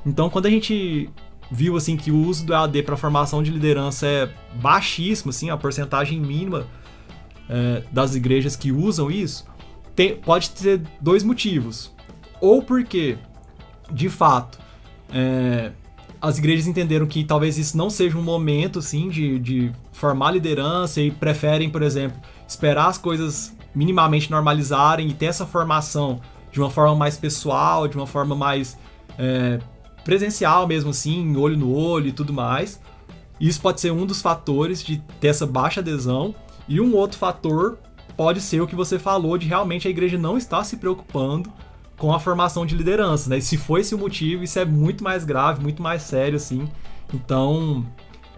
Então, 0.05 0.29
quando 0.29 0.47
a 0.47 0.51
gente 0.51 1.09
viu 1.53 1.77
assim 1.77 1.97
que 1.97 2.11
o 2.11 2.17
uso 2.27 2.45
do 2.47 2.53
EAD 2.53 2.83
para 2.83 2.97
formação 2.97 3.43
de 3.43 3.51
liderança 3.51 4.07
é 4.07 4.31
baixíssimo, 4.55 5.31
assim, 5.31 5.51
a 5.51 5.57
porcentagem 5.57 6.19
mínima 6.19 6.67
é, 7.49 7.83
das 7.93 8.15
igrejas 8.15 8.57
que 8.57 8.73
usam 8.73 9.11
isso, 9.11 9.45
tem- 9.95 10.17
pode 10.17 10.51
ter 10.51 10.81
dois 11.01 11.23
motivos. 11.23 11.93
Ou 12.41 12.63
porque 12.63 13.19
de 13.93 14.09
fato, 14.09 14.59
é, 15.13 15.73
as 16.21 16.39
igrejas 16.39 16.67
entenderam 16.67 17.07
que 17.07 17.25
talvez 17.25 17.59
isso 17.59 17.77
não 17.77 17.91
seja 17.91 18.17
um 18.17 18.23
momento 18.23 18.79
assim 18.79 19.09
de, 19.09 19.39
de 19.39 19.73
formar 19.93 20.31
liderança 20.31 21.01
e 21.01 21.11
preferem, 21.11 21.69
por 21.69 21.83
exemplo, 21.83 22.19
esperar 22.49 22.89
as 22.89 22.99
coisas 22.99 23.55
minimamente 23.75 24.31
normalizarem 24.31 25.09
e 25.09 25.15
ter 25.15 25.27
essa 25.27 25.47
formação 25.47 26.21
de 26.51 26.61
uma 26.61 26.71
forma 26.71 26.95
mais 26.95 27.17
pessoal, 27.17 27.89
de 27.89 27.97
uma 27.97 28.07
forma 28.07 28.35
mais 28.35 28.79
é, 29.19 29.59
presencial 30.05 30.67
mesmo 30.67 30.91
assim, 30.91 31.37
olho 31.37 31.57
no 31.57 31.75
olho 31.75 32.09
e 32.09 32.13
tudo 32.13 32.33
mais. 32.33 32.81
Isso 33.41 33.61
pode 33.61 33.81
ser 33.81 33.91
um 33.91 34.07
dos 34.07 34.23
fatores 34.23 34.83
de 34.83 34.99
ter 35.21 35.29
essa 35.29 35.47
baixa 35.47 35.81
adesão. 35.81 36.35
E 36.69 36.81
um 36.81 36.95
outro 36.95 37.19
fator 37.19 37.79
pode 38.17 38.41
ser 38.41 38.61
o 38.61 38.67
que 38.67 38.77
você 38.77 38.99
falou 38.99 39.37
de 39.37 39.47
realmente 39.47 39.89
a 39.89 39.91
igreja 39.91 40.17
não 40.17 40.37
estar 40.37 40.63
se 40.65 40.77
preocupando 40.77 41.53
com 41.99 42.13
a 42.13 42.21
formação 42.21 42.67
de 42.67 42.77
liderança, 42.77 43.31
né? 43.31 43.39
E 43.39 43.43
se 43.43 43.57
foi 43.57 43.81
esse 43.81 43.95
o 43.95 43.99
motivo, 43.99 44.43
isso 44.43 44.59
é 44.59 44.65
muito 44.65 45.05
mais 45.05 45.25
grave, 45.25 45.63
muito 45.63 45.83
mais 45.83 46.03
sério, 46.03 46.37
assim. 46.37 46.69
Então, 47.13 47.87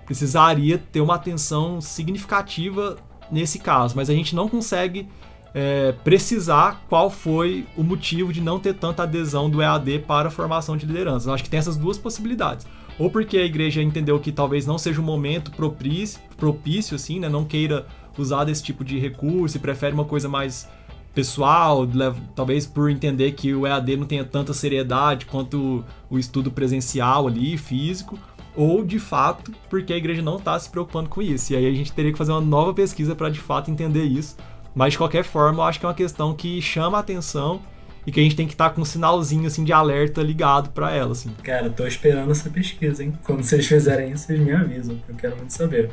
precisaria 0.04 0.78
ter 0.78 1.00
uma 1.00 1.14
atenção 1.14 1.80
significativa 1.80 2.96
nesse 3.30 3.58
caso, 3.58 3.96
mas 3.96 4.10
a 4.10 4.14
gente 4.14 4.34
não 4.34 4.48
consegue 4.48 5.08
é, 5.54 5.92
precisar 6.02 6.84
qual 6.88 7.08
foi 7.08 7.64
o 7.76 7.84
motivo 7.84 8.32
de 8.32 8.40
não 8.40 8.58
ter 8.58 8.74
tanta 8.74 9.04
adesão 9.04 9.48
do 9.48 9.62
EAD 9.62 10.00
para 10.00 10.28
a 10.28 10.30
formação 10.30 10.76
de 10.76 10.84
liderança. 10.84 11.30
Eu 11.30 11.34
acho 11.34 11.44
que 11.44 11.50
tem 11.50 11.58
essas 11.58 11.76
duas 11.76 11.96
possibilidades. 11.96 12.66
Ou 12.98 13.08
porque 13.08 13.38
a 13.38 13.44
igreja 13.44 13.82
entendeu 13.82 14.18
que 14.18 14.32
talvez 14.32 14.66
não 14.66 14.78
seja 14.78 15.00
um 15.00 15.04
momento 15.04 15.52
propício, 15.52 16.20
propício 16.36 16.96
assim, 16.96 17.20
né? 17.20 17.28
Não 17.28 17.44
queira 17.44 17.86
usar 18.18 18.44
desse 18.44 18.62
tipo 18.62 18.84
de 18.84 18.98
recurso 18.98 19.56
e 19.56 19.60
prefere 19.60 19.94
uma 19.94 20.04
coisa 20.04 20.28
mais 20.28 20.68
pessoal, 21.14 21.86
talvez 22.34 22.66
por 22.66 22.90
entender 22.90 23.32
que 23.32 23.54
o 23.54 23.66
EAD 23.66 23.96
não 23.96 24.06
tenha 24.06 24.24
tanta 24.24 24.52
seriedade 24.52 25.26
quanto 25.26 25.84
o 26.10 26.18
estudo 26.18 26.50
presencial 26.50 27.28
ali, 27.28 27.56
físico, 27.56 28.18
ou 28.56 28.84
de 28.84 28.98
fato 28.98 29.52
porque 29.70 29.92
a 29.92 29.96
igreja 29.96 30.22
não 30.22 30.36
está 30.36 30.58
se 30.58 30.68
preocupando 30.68 31.08
com 31.08 31.22
isso. 31.22 31.52
E 31.52 31.56
aí 31.56 31.66
a 31.66 31.72
gente 31.72 31.92
teria 31.92 32.10
que 32.10 32.18
fazer 32.18 32.32
uma 32.32 32.40
nova 32.40 32.74
pesquisa 32.74 33.14
para 33.14 33.28
de 33.28 33.40
fato 33.40 33.70
entender 33.70 34.04
isso. 34.04 34.36
Mas 34.74 34.92
de 34.92 34.98
qualquer 34.98 35.24
forma, 35.24 35.62
eu 35.62 35.66
acho 35.66 35.78
que 35.78 35.86
é 35.86 35.88
uma 35.88 35.94
questão 35.94 36.34
que 36.34 36.60
chama 36.60 36.98
a 36.98 37.00
atenção 37.00 37.60
e 38.06 38.12
que 38.12 38.20
a 38.20 38.22
gente 38.22 38.36
tem 38.36 38.46
que 38.46 38.54
estar 38.54 38.68
tá 38.68 38.74
com 38.74 38.82
um 38.82 38.84
sinalzinho 38.84 39.46
assim 39.46 39.64
de 39.64 39.72
alerta 39.72 40.20
ligado 40.20 40.70
para 40.70 40.92
ela, 40.92 41.12
assim. 41.12 41.30
Cara, 41.42 41.70
tô 41.70 41.86
esperando 41.86 42.30
essa 42.32 42.50
pesquisa, 42.50 43.02
hein? 43.02 43.12
Quando 43.22 43.42
vocês 43.42 43.66
fizerem 43.66 44.10
isso, 44.10 44.26
vocês 44.26 44.40
me 44.40 44.52
avisam, 44.52 45.00
eu 45.08 45.14
quero 45.14 45.36
muito 45.36 45.52
saber. 45.52 45.90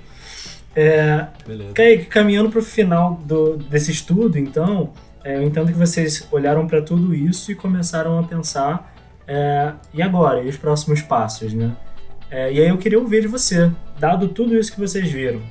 É, 0.76 1.28
Beleza. 1.46 1.74
Kaique, 1.74 2.06
caminhando 2.06 2.50
para 2.50 2.60
o 2.60 2.64
final 2.64 3.22
do, 3.26 3.58
desse 3.58 3.92
estudo, 3.92 4.38
então, 4.38 4.92
é, 5.24 5.38
eu 5.38 5.44
entendo 5.44 5.68
que 5.68 5.78
vocês 5.78 6.28
olharam 6.32 6.68
para 6.68 6.82
tudo 6.82 7.14
isso 7.14 7.52
e 7.52 7.56
começaram 7.56 8.18
a 8.18 8.24
pensar, 8.24 8.94
é, 9.28 9.74
e 9.94 10.02
agora? 10.02 10.42
E 10.42 10.50
os 10.50 10.58
próximos 10.58 11.02
passos, 11.02 11.54
né? 11.54 11.76
É, 12.30 12.52
e 12.52 12.62
aí 12.62 12.70
eu 12.70 12.78
queria 12.78 12.98
ouvir 13.00 13.22
de 13.22 13.28
você, 13.28 13.70
dado 14.00 14.30
tudo 14.30 14.58
isso 14.58 14.72
que 14.72 14.80
vocês 14.80 15.10
viram 15.10 15.42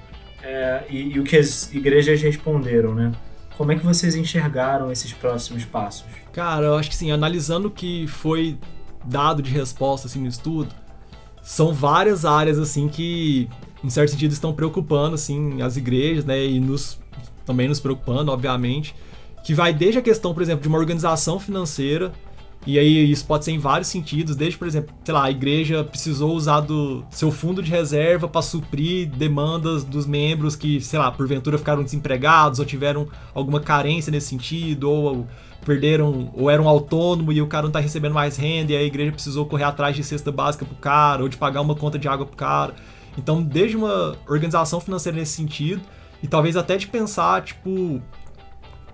é, 0.43 0.85
e, 0.89 1.15
e, 1.15 1.21
o 1.21 1.25
que 1.25 1.37
as 1.37 1.73
igrejas 1.73 2.21
responderam, 2.23 2.95
né? 2.95 3.13
Como 3.57 3.73
é 3.73 3.77
que 3.77 3.85
vocês 3.85 4.15
enxergaram 4.15 4.91
esses 4.91 5.13
próximos 5.13 5.65
passos? 5.65 6.05
Cara, 6.33 6.67
eu 6.67 6.77
acho 6.77 6.89
que 6.89 6.97
sim, 6.97 7.11
analisando 7.11 7.69
o 7.69 7.71
que 7.71 8.07
foi 8.07 8.59
dado 9.05 9.43
de 9.43 9.51
resposta 9.51 10.07
assim, 10.07 10.21
no 10.21 10.29
estudo, 10.29 10.75
são 11.43 11.73
várias 11.73 12.25
áreas 12.25 12.59
assim 12.59 12.89
que, 12.89 13.49
em 13.85 13.91
certo 13.91 14.11
sentido, 14.11 14.33
estão 14.33 14.53
preocupando 14.53 15.15
assim, 15.15 15.61
as 15.61 15.77
igrejas, 15.77 16.25
né? 16.25 16.43
E 16.43 16.59
nos, 16.59 16.99
também 17.45 17.69
nos 17.69 17.81
preocupando, 17.81 18.33
obviamente. 18.33 18.95
Que 19.45 19.55
vai 19.55 19.73
desde 19.73 19.99
a 19.99 20.03
questão, 20.03 20.33
por 20.35 20.43
exemplo, 20.43 20.63
de 20.63 20.69
uma 20.69 20.79
organização 20.79 21.39
financeira 21.41 22.13
e 22.67 22.79
aí 22.79 23.11
isso 23.11 23.25
pode 23.25 23.45
ser 23.45 23.53
em 23.53 23.59
vários 23.59 23.89
sentidos, 23.89 24.37
desde, 24.37 24.59
por 24.59 24.69
exemplo, 24.69 24.95
sei 25.03 25.15
lá, 25.15 25.25
a 25.25 25.31
igreja 25.31 25.83
precisou 25.83 26.35
usar 26.35 26.61
do 26.61 27.03
seu 27.11 27.31
fundo 27.31 27.63
de 27.63 27.71
reserva 27.71 28.29
para 28.29 28.43
suprir 28.43 29.09
demandas 29.09 29.83
dos 29.83 30.07
membros 30.07 30.55
que, 30.57 30.79
sei 30.81 30.99
lá, 30.99 31.11
porventura 31.11 31.57
ficaram 31.57 31.83
desempregados 31.83 32.59
ou 32.59 32.67
tiveram 32.67 33.09
alguma 33.35 33.61
carência 33.61 34.13
nesse 34.13 34.27
sentido, 34.27 34.91
ou 34.91 35.27
perderam, 35.65 36.31
ou 36.35 36.51
eram 36.51 36.69
autônomo 36.69 37.33
e 37.33 37.41
o 37.41 37.47
cara 37.47 37.65
não 37.65 37.73
tá 37.73 37.81
recebendo 37.81 38.13
mais 38.13 38.37
renda 38.37 38.73
e 38.73 38.77
a 38.77 38.83
igreja 38.83 39.13
precisou 39.13 39.47
correr 39.47 39.65
atrás 39.65 39.97
de 39.97 40.05
cesta 40.05 40.31
básica 40.31 40.65
pro 40.67 40.77
cara, 40.77 41.23
ou 41.23 41.29
de 41.31 41.39
pagar 41.39 41.63
uma 41.63 41.75
conta 41.75 41.99
de 41.99 42.09
água 42.09 42.27
pro 42.27 42.37
cara. 42.37 42.75
Então, 43.17 43.43
desde 43.43 43.77
uma 43.77 44.17
organização 44.29 44.81
financeira 44.81 45.17
nesse 45.17 45.33
sentido, 45.33 45.81
e 46.23 46.29
talvez 46.29 46.57
até 46.57 46.77
de 46.77 46.87
pensar, 46.87 47.43
tipo, 47.43 48.03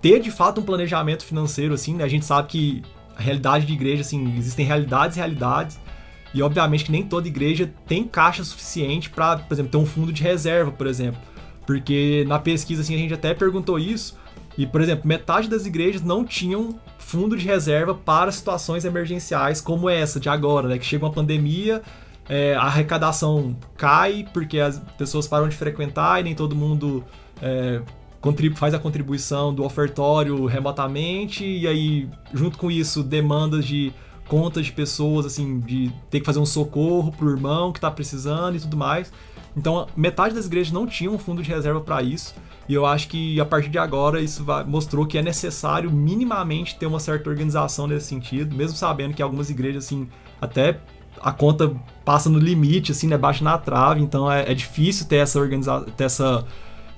ter 0.01 0.21
de 0.21 0.31
fato 0.31 0.61
um 0.61 0.63
planejamento 0.63 1.25
financeiro, 1.25 1.73
assim, 1.73 1.93
né? 1.95 2.05
A 2.05 2.07
gente 2.07 2.25
sabe 2.25 2.47
que 2.47 2.81
a 3.17 3.21
realidade 3.21 3.65
de 3.65 3.73
igreja, 3.73 4.01
assim, 4.01 4.37
existem 4.37 4.65
realidades 4.65 5.17
e 5.17 5.19
realidades. 5.19 5.79
E 6.33 6.41
obviamente 6.41 6.85
que 6.85 6.91
nem 6.91 7.03
toda 7.03 7.27
igreja 7.27 7.71
tem 7.87 8.03
caixa 8.03 8.43
suficiente 8.43 9.09
para, 9.09 9.37
por 9.37 9.53
exemplo, 9.53 9.71
ter 9.71 9.77
um 9.77 9.85
fundo 9.85 10.13
de 10.13 10.21
reserva, 10.21 10.71
por 10.71 10.85
exemplo. 10.85 11.19
Porque 11.65 12.23
na 12.27 12.37
pesquisa 12.37 12.81
assim 12.81 12.93
a 12.93 12.97
gente 12.97 13.13
até 13.13 13.33
perguntou 13.33 13.79
isso, 13.79 14.15
e 14.57 14.65
por 14.65 14.81
exemplo, 14.81 15.07
metade 15.07 15.49
das 15.49 15.65
igrejas 15.65 16.01
não 16.01 16.23
tinham 16.23 16.79
fundo 16.97 17.35
de 17.35 17.45
reserva 17.45 17.95
para 17.95 18.31
situações 18.31 18.85
emergenciais 18.85 19.61
como 19.61 19.89
essa 19.89 20.19
de 20.19 20.29
agora, 20.29 20.67
né, 20.67 20.77
que 20.77 20.85
chega 20.85 21.05
uma 21.05 21.11
pandemia, 21.11 21.81
é, 22.29 22.55
a 22.55 22.63
arrecadação 22.63 23.55
cai 23.75 24.27
porque 24.33 24.59
as 24.59 24.79
pessoas 24.97 25.27
param 25.27 25.47
de 25.47 25.55
frequentar 25.55 26.19
e 26.19 26.23
nem 26.23 26.35
todo 26.35 26.55
mundo 26.55 27.03
é, 27.41 27.81
faz 28.55 28.73
a 28.73 28.79
contribuição 28.79 29.53
do 29.53 29.63
ofertório 29.63 30.45
remotamente, 30.45 31.45
e 31.45 31.67
aí, 31.67 32.09
junto 32.33 32.57
com 32.57 32.69
isso, 32.69 33.03
demandas 33.03 33.65
de 33.65 33.93
contas 34.27 34.65
de 34.65 34.71
pessoas, 34.71 35.25
assim, 35.25 35.59
de 35.59 35.91
ter 36.09 36.19
que 36.19 36.25
fazer 36.25 36.39
um 36.39 36.45
socorro 36.45 37.11
pro 37.11 37.29
irmão 37.29 37.71
que 37.71 37.79
tá 37.79 37.89
precisando 37.89 38.57
e 38.57 38.59
tudo 38.59 38.75
mais. 38.75 39.11
Então, 39.55 39.87
metade 39.95 40.35
das 40.35 40.45
igrejas 40.45 40.71
não 40.71 40.85
tinham 40.85 41.13
um 41.13 41.17
fundo 41.17 41.41
de 41.41 41.49
reserva 41.49 41.79
para 41.79 42.03
isso, 42.03 42.35
e 42.67 42.73
eu 42.73 42.85
acho 42.85 43.07
que 43.07 43.39
a 43.39 43.45
partir 43.45 43.69
de 43.69 43.77
agora 43.77 44.21
isso 44.21 44.43
vai, 44.43 44.63
mostrou 44.63 45.05
que 45.05 45.17
é 45.17 45.21
necessário 45.21 45.89
minimamente 45.89 46.77
ter 46.77 46.85
uma 46.85 46.99
certa 46.99 47.29
organização 47.29 47.87
nesse 47.87 48.07
sentido, 48.07 48.55
mesmo 48.55 48.77
sabendo 48.77 49.13
que 49.13 49.21
algumas 49.21 49.49
igrejas, 49.49 49.85
assim, 49.85 50.07
até 50.41 50.79
a 51.21 51.31
conta 51.31 51.73
passa 52.05 52.29
no 52.29 52.37
limite, 52.37 52.91
assim, 52.91 53.07
né, 53.07 53.17
baixa 53.17 53.43
na 53.43 53.57
trave, 53.57 54.01
então 54.01 54.31
é, 54.31 54.51
é 54.51 54.53
difícil 54.53 55.07
ter 55.07 55.17
essa 55.17 55.39
organização, 55.39 55.85
ter 55.85 56.03
essa 56.03 56.45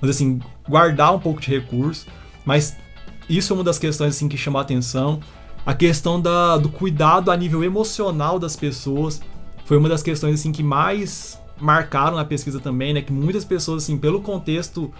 mas 0.00 0.10
assim, 0.10 0.40
guardar 0.68 1.14
um 1.14 1.18
pouco 1.18 1.40
de 1.40 1.50
recurso. 1.50 2.06
Mas 2.44 2.76
isso 3.28 3.52
é 3.52 3.54
uma 3.54 3.64
das 3.64 3.78
questões 3.78 4.16
assim 4.16 4.28
que 4.28 4.36
chama 4.36 4.58
a 4.58 4.62
atenção. 4.62 5.20
A 5.64 5.74
questão 5.74 6.20
da, 6.20 6.56
do 6.56 6.68
cuidado 6.68 7.30
a 7.30 7.36
nível 7.36 7.62
emocional 7.62 8.38
das 8.38 8.56
pessoas 8.56 9.20
foi 9.64 9.76
uma 9.76 9.88
das 9.88 10.02
questões 10.02 10.40
assim 10.40 10.50
que 10.50 10.62
mais 10.62 11.40
marcaram 11.60 12.16
na 12.16 12.24
pesquisa 12.24 12.58
também, 12.58 12.94
né? 12.94 13.02
Que 13.02 13.12
muitas 13.12 13.44
pessoas 13.44 13.84
assim, 13.84 13.98
pelo 13.98 14.22
contexto 14.22 14.90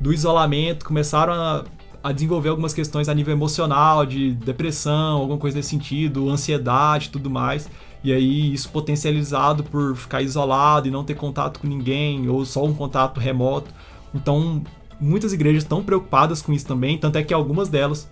do 0.00 0.12
isolamento, 0.12 0.84
começaram 0.84 1.32
a, 1.32 1.64
a 2.02 2.12
desenvolver 2.12 2.48
algumas 2.48 2.74
questões 2.74 3.08
a 3.08 3.14
nível 3.14 3.32
emocional, 3.32 4.04
de 4.04 4.32
depressão, 4.32 5.18
alguma 5.18 5.38
coisa 5.38 5.56
nesse 5.56 5.70
sentido, 5.70 6.28
ansiedade, 6.28 7.10
tudo 7.10 7.30
mais. 7.30 7.70
E 8.02 8.12
aí 8.12 8.52
isso 8.52 8.68
potencializado 8.70 9.64
por 9.64 9.96
ficar 9.96 10.22
isolado 10.22 10.86
e 10.86 10.90
não 10.90 11.04
ter 11.04 11.14
contato 11.14 11.60
com 11.60 11.66
ninguém 11.66 12.28
ou 12.28 12.44
só 12.44 12.64
um 12.64 12.74
contato 12.74 13.18
remoto 13.18 13.72
então, 14.20 14.62
muitas 15.00 15.32
igrejas 15.32 15.62
estão 15.62 15.82
preocupadas 15.82 16.42
com 16.42 16.52
isso 16.52 16.66
também, 16.66 16.98
tanto 16.98 17.16
é 17.16 17.22
que 17.22 17.32
algumas 17.32 17.68
delas 17.68 18.10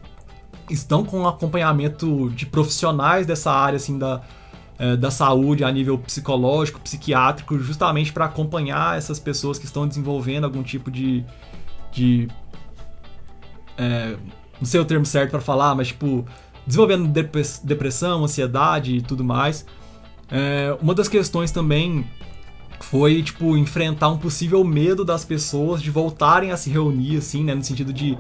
estão 0.71 1.05
com 1.05 1.27
acompanhamento 1.27 2.31
de 2.31 2.47
profissionais 2.47 3.27
dessa 3.27 3.53
área 3.53 3.77
assim 3.77 3.99
da, 3.99 4.23
é, 4.79 4.97
da 4.97 5.11
saúde 5.11 5.65
a 5.65 5.71
nível 5.71 5.99
psicológico, 5.99 6.81
psiquiátrico, 6.81 7.59
justamente 7.59 8.13
para 8.13 8.25
acompanhar 8.25 8.97
essas 8.99 9.19
pessoas 9.19 9.59
que 9.59 9.65
estão 9.65 9.87
desenvolvendo 9.87 10.45
algum 10.45 10.63
tipo 10.63 10.91
de, 10.91 11.25
de 11.93 12.29
é, 13.77 14.17
não 14.59 14.67
sei 14.67 14.81
o 14.81 14.85
termo 14.85 15.05
certo 15.05 15.31
para 15.31 15.41
falar, 15.41 15.75
mas 15.75 15.89
tipo 15.89 16.25
desenvolvendo 16.67 17.09
depressão, 17.63 18.25
ansiedade 18.25 18.97
e 18.97 19.03
tudo 19.03 19.23
mais. 19.23 19.65
É, 20.29 20.77
uma 20.83 20.95
das 20.95 21.09
questões 21.09 21.53
também 21.53 22.05
foi, 22.81 23.23
tipo, 23.23 23.57
enfrentar 23.57 24.09
um 24.09 24.19
possível 24.19 24.63
medo 24.65 25.05
das 25.05 25.25
pessoas 25.25 25.83
de 25.83 25.91
voltarem 25.91 26.53
a 26.53 26.57
se 26.57 26.71
reunir, 26.71 27.17
assim, 27.19 27.45
né? 27.45 27.55
No 27.55 27.63
sentido 27.63 27.93
de, 27.93 28.17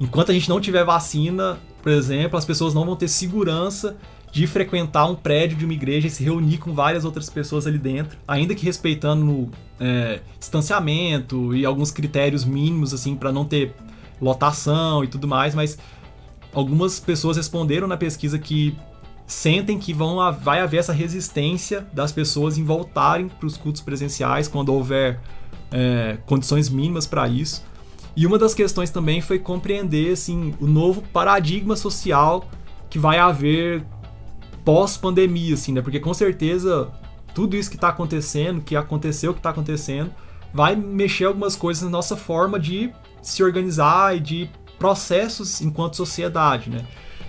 enquanto 0.00 0.30
a 0.30 0.34
gente 0.34 0.48
não 0.48 0.60
tiver 0.60 0.84
vacina, 0.84 1.58
por 1.82 1.92
exemplo, 1.92 2.36
as 2.38 2.44
pessoas 2.44 2.74
não 2.74 2.84
vão 2.84 2.96
ter 2.96 3.08
segurança 3.08 3.96
de 4.30 4.46
frequentar 4.46 5.06
um 5.06 5.14
prédio 5.14 5.56
de 5.56 5.64
uma 5.64 5.72
igreja 5.72 6.06
e 6.06 6.10
se 6.10 6.22
reunir 6.22 6.58
com 6.58 6.72
várias 6.72 7.04
outras 7.04 7.30
pessoas 7.30 7.66
ali 7.66 7.78
dentro, 7.78 8.18
ainda 8.26 8.54
que 8.54 8.64
respeitando 8.64 9.50
é, 9.80 10.20
distanciamento 10.38 11.54
e 11.54 11.64
alguns 11.64 11.90
critérios 11.90 12.44
mínimos, 12.44 12.92
assim, 12.92 13.16
para 13.16 13.32
não 13.32 13.44
ter 13.44 13.74
lotação 14.20 15.04
e 15.04 15.06
tudo 15.06 15.26
mais, 15.26 15.54
mas 15.54 15.78
algumas 16.52 17.00
pessoas 17.00 17.36
responderam 17.36 17.86
na 17.86 17.96
pesquisa 17.96 18.38
que 18.38 18.76
sentem 19.28 19.78
que 19.78 19.92
vão, 19.92 20.16
vai 20.40 20.60
haver 20.60 20.78
essa 20.78 20.92
resistência 20.92 21.86
das 21.92 22.10
pessoas 22.10 22.56
em 22.56 22.64
voltarem 22.64 23.28
para 23.28 23.46
os 23.46 23.58
cultos 23.58 23.82
presenciais 23.82 24.48
quando 24.48 24.72
houver 24.72 25.20
é, 25.70 26.16
condições 26.24 26.70
mínimas 26.70 27.06
para 27.06 27.28
isso. 27.28 27.62
E 28.16 28.26
uma 28.26 28.38
das 28.38 28.54
questões 28.54 28.90
também 28.90 29.20
foi 29.20 29.38
compreender 29.38 30.12
assim, 30.12 30.54
o 30.58 30.66
novo 30.66 31.02
paradigma 31.12 31.76
social 31.76 32.48
que 32.88 32.98
vai 32.98 33.18
haver 33.18 33.84
pós-pandemia, 34.64 35.54
assim, 35.54 35.72
né? 35.72 35.82
Porque 35.82 36.00
com 36.00 36.14
certeza 36.14 36.90
tudo 37.34 37.54
isso 37.54 37.68
que 37.68 37.76
está 37.76 37.90
acontecendo, 37.90 38.62
que 38.62 38.74
aconteceu, 38.74 39.34
que 39.34 39.40
está 39.40 39.50
acontecendo, 39.50 40.10
vai 40.54 40.74
mexer 40.74 41.26
algumas 41.26 41.54
coisas 41.54 41.82
na 41.82 41.90
nossa 41.90 42.16
forma 42.16 42.58
de 42.58 42.90
se 43.20 43.42
organizar 43.42 44.16
e 44.16 44.20
de 44.20 44.50
processos 44.78 45.60
enquanto 45.60 45.96
sociedade, 45.96 46.70
né? 46.70 46.86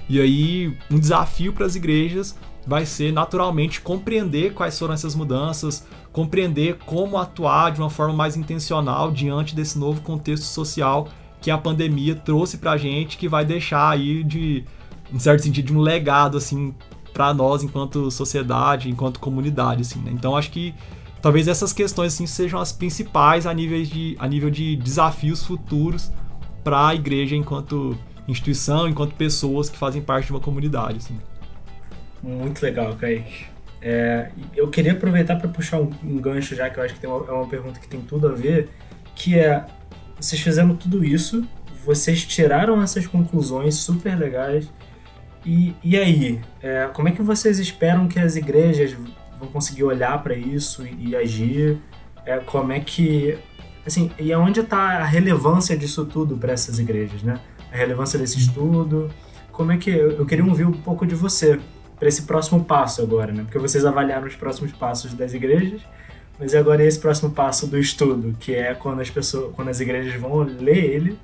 E 0.10 0.20
aí, 0.20 0.76
um 0.90 1.00
desafio 1.00 1.54
para 1.54 1.68
as 1.68 1.76
igrejas 1.76 2.36
vai 2.66 2.86
ser 2.86 3.14
naturalmente 3.14 3.80
compreender 3.80 4.54
quais 4.54 4.78
foram 4.78 4.94
essas 4.94 5.16
mudanças, 5.16 5.86
compreender 6.12 6.78
como 6.86 7.18
atuar 7.18 7.72
de 7.72 7.80
uma 7.80 7.90
forma 7.90 8.14
mais 8.14 8.36
intencional 8.36 9.12
diante 9.12 9.56
desse 9.56 9.78
novo 9.78 10.02
contexto 10.02 10.44
social 10.44 11.08
que 11.42 11.52
a 11.52 11.58
pandemia 11.58 12.16
trouxe 12.16 12.58
para 12.58 12.72
a 12.72 12.78
gente, 12.78 13.18
que 13.18 13.28
vai 13.28 13.46
deixar 13.46 13.90
aí 13.90 14.24
de, 14.24 14.66
em 15.14 15.20
certo 15.20 15.44
sentido, 15.44 15.68
de 15.68 15.74
um 15.74 15.80
legado 15.80 16.38
assim 16.38 16.74
para 17.14 17.34
nós 17.34 17.64
enquanto 17.64 18.10
sociedade, 18.12 18.90
enquanto 18.90 19.20
comunidade, 19.20 19.82
assim. 19.82 20.00
Né? 20.00 20.12
Então 20.14 20.36
acho 20.36 20.52
que 20.52 20.74
talvez 21.22 21.48
essas 21.48 21.72
questões 21.72 22.14
assim 22.14 22.26
sejam 22.26 22.60
as 22.60 22.72
principais 22.72 23.46
a 23.46 23.54
nível 23.54 23.82
de, 23.84 24.16
a 24.20 24.28
nível 24.28 24.50
de 24.50 24.76
desafios 24.76 25.44
futuros 25.44 26.12
para 26.64 26.88
a 26.88 26.96
igreja 26.96 27.36
enquanto 27.36 27.98
instituição, 28.32 28.88
enquanto 28.88 29.16
pessoas 29.16 29.70
que 29.70 29.78
fazem 29.78 30.02
parte 30.02 30.28
de 30.28 30.32
uma 30.32 30.40
comunidade. 30.40 30.98
Assim. 30.98 31.20
Muito 32.22 32.62
legal, 32.62 32.96
Kaique. 32.96 33.46
É, 33.82 34.30
eu 34.56 34.68
queria 34.70 34.92
aproveitar 34.92 35.38
para 35.38 35.48
puxar 35.48 35.80
um, 35.80 35.90
um, 36.04 36.18
gancho 36.18 36.54
já, 36.56 36.70
que 36.70 36.80
eu 36.80 36.84
acho 36.84 36.96
que 36.96 37.08
uma, 37.08 37.26
é 37.28 37.32
uma 37.32 37.48
pergunta 37.48 37.80
que 37.80 37.88
tem 37.88 38.02
tudo 38.02 38.28
a 38.28 38.32
ver, 38.32 38.70
que 39.16 39.40
é, 39.40 39.66
vocês 40.20 40.42
fizeram 40.42 40.76
tudo 40.76 41.04
isso, 41.04 41.48
vocês 41.86 42.26
tiraram 42.26 42.82
essas 42.82 43.08
conclusões 43.08 43.76
super 43.76 44.18
legais, 44.18 44.70
e, 45.46 45.74
e 45.84 45.98
aí? 45.98 46.42
É, 46.62 46.90
como 46.94 47.08
é 47.08 47.12
que 47.12 47.22
vocês 47.22 47.60
esperam 47.60 48.08
que 48.08 48.20
as 48.20 48.36
igrejas 48.36 48.96
vão 49.40 49.48
conseguir 49.48 49.84
olhar 49.84 50.22
para 50.22 50.36
isso 50.36 50.86
e, 50.86 51.10
e 51.10 51.16
agir? 51.16 51.78
É, 52.26 52.38
como 52.40 52.72
é 52.72 52.80
que... 52.80 53.38
Assim, 53.86 54.12
e 54.20 54.32
aonde 54.34 54.60
está 54.60 54.98
a 55.00 55.06
relevância 55.06 55.76
disso 55.78 56.06
tudo 56.06 56.38
para 56.38 56.52
essas 56.52 56.78
igrejas, 56.80 57.24
né? 57.24 57.40
A 57.72 57.78
relevância 57.78 58.18
desse 58.18 58.38
estudo, 58.38 59.10
como 59.52 59.72
é 59.72 59.78
que 59.78 59.90
eu 59.90 60.26
queria 60.26 60.46
ouvir 60.46 60.66
um 60.66 60.72
pouco 60.72 61.06
de 61.06 61.16
você 61.16 61.60
para 61.98 62.08
esse 62.08 62.22
próximo 62.22 62.64
passo 62.64 63.02
agora, 63.02 63.32
né? 63.32 63.44
Porque 63.44 63.60
vocês 63.60 63.86
avaliaram 63.86 64.26
os 64.26 64.36
próximos 64.36 64.72
passos 64.72 65.14
das 65.14 65.34
igrejas, 65.34 65.82
mas 66.40 66.56
agora 66.56 66.84
é 66.84 66.88
esse 66.88 67.00
próximo 67.00 67.32
passo 67.32 67.68
do 67.68 67.78
estudo, 67.78 68.36
que 68.40 68.56
é 68.56 68.74
quando 68.74 69.02
as 69.02 69.10
pessoas, 69.10 69.54
quando 69.54 69.68
as 69.68 69.80
igrejas 69.82 70.20
vão 70.20 70.38
ler 70.38 70.86
ele 70.86 71.20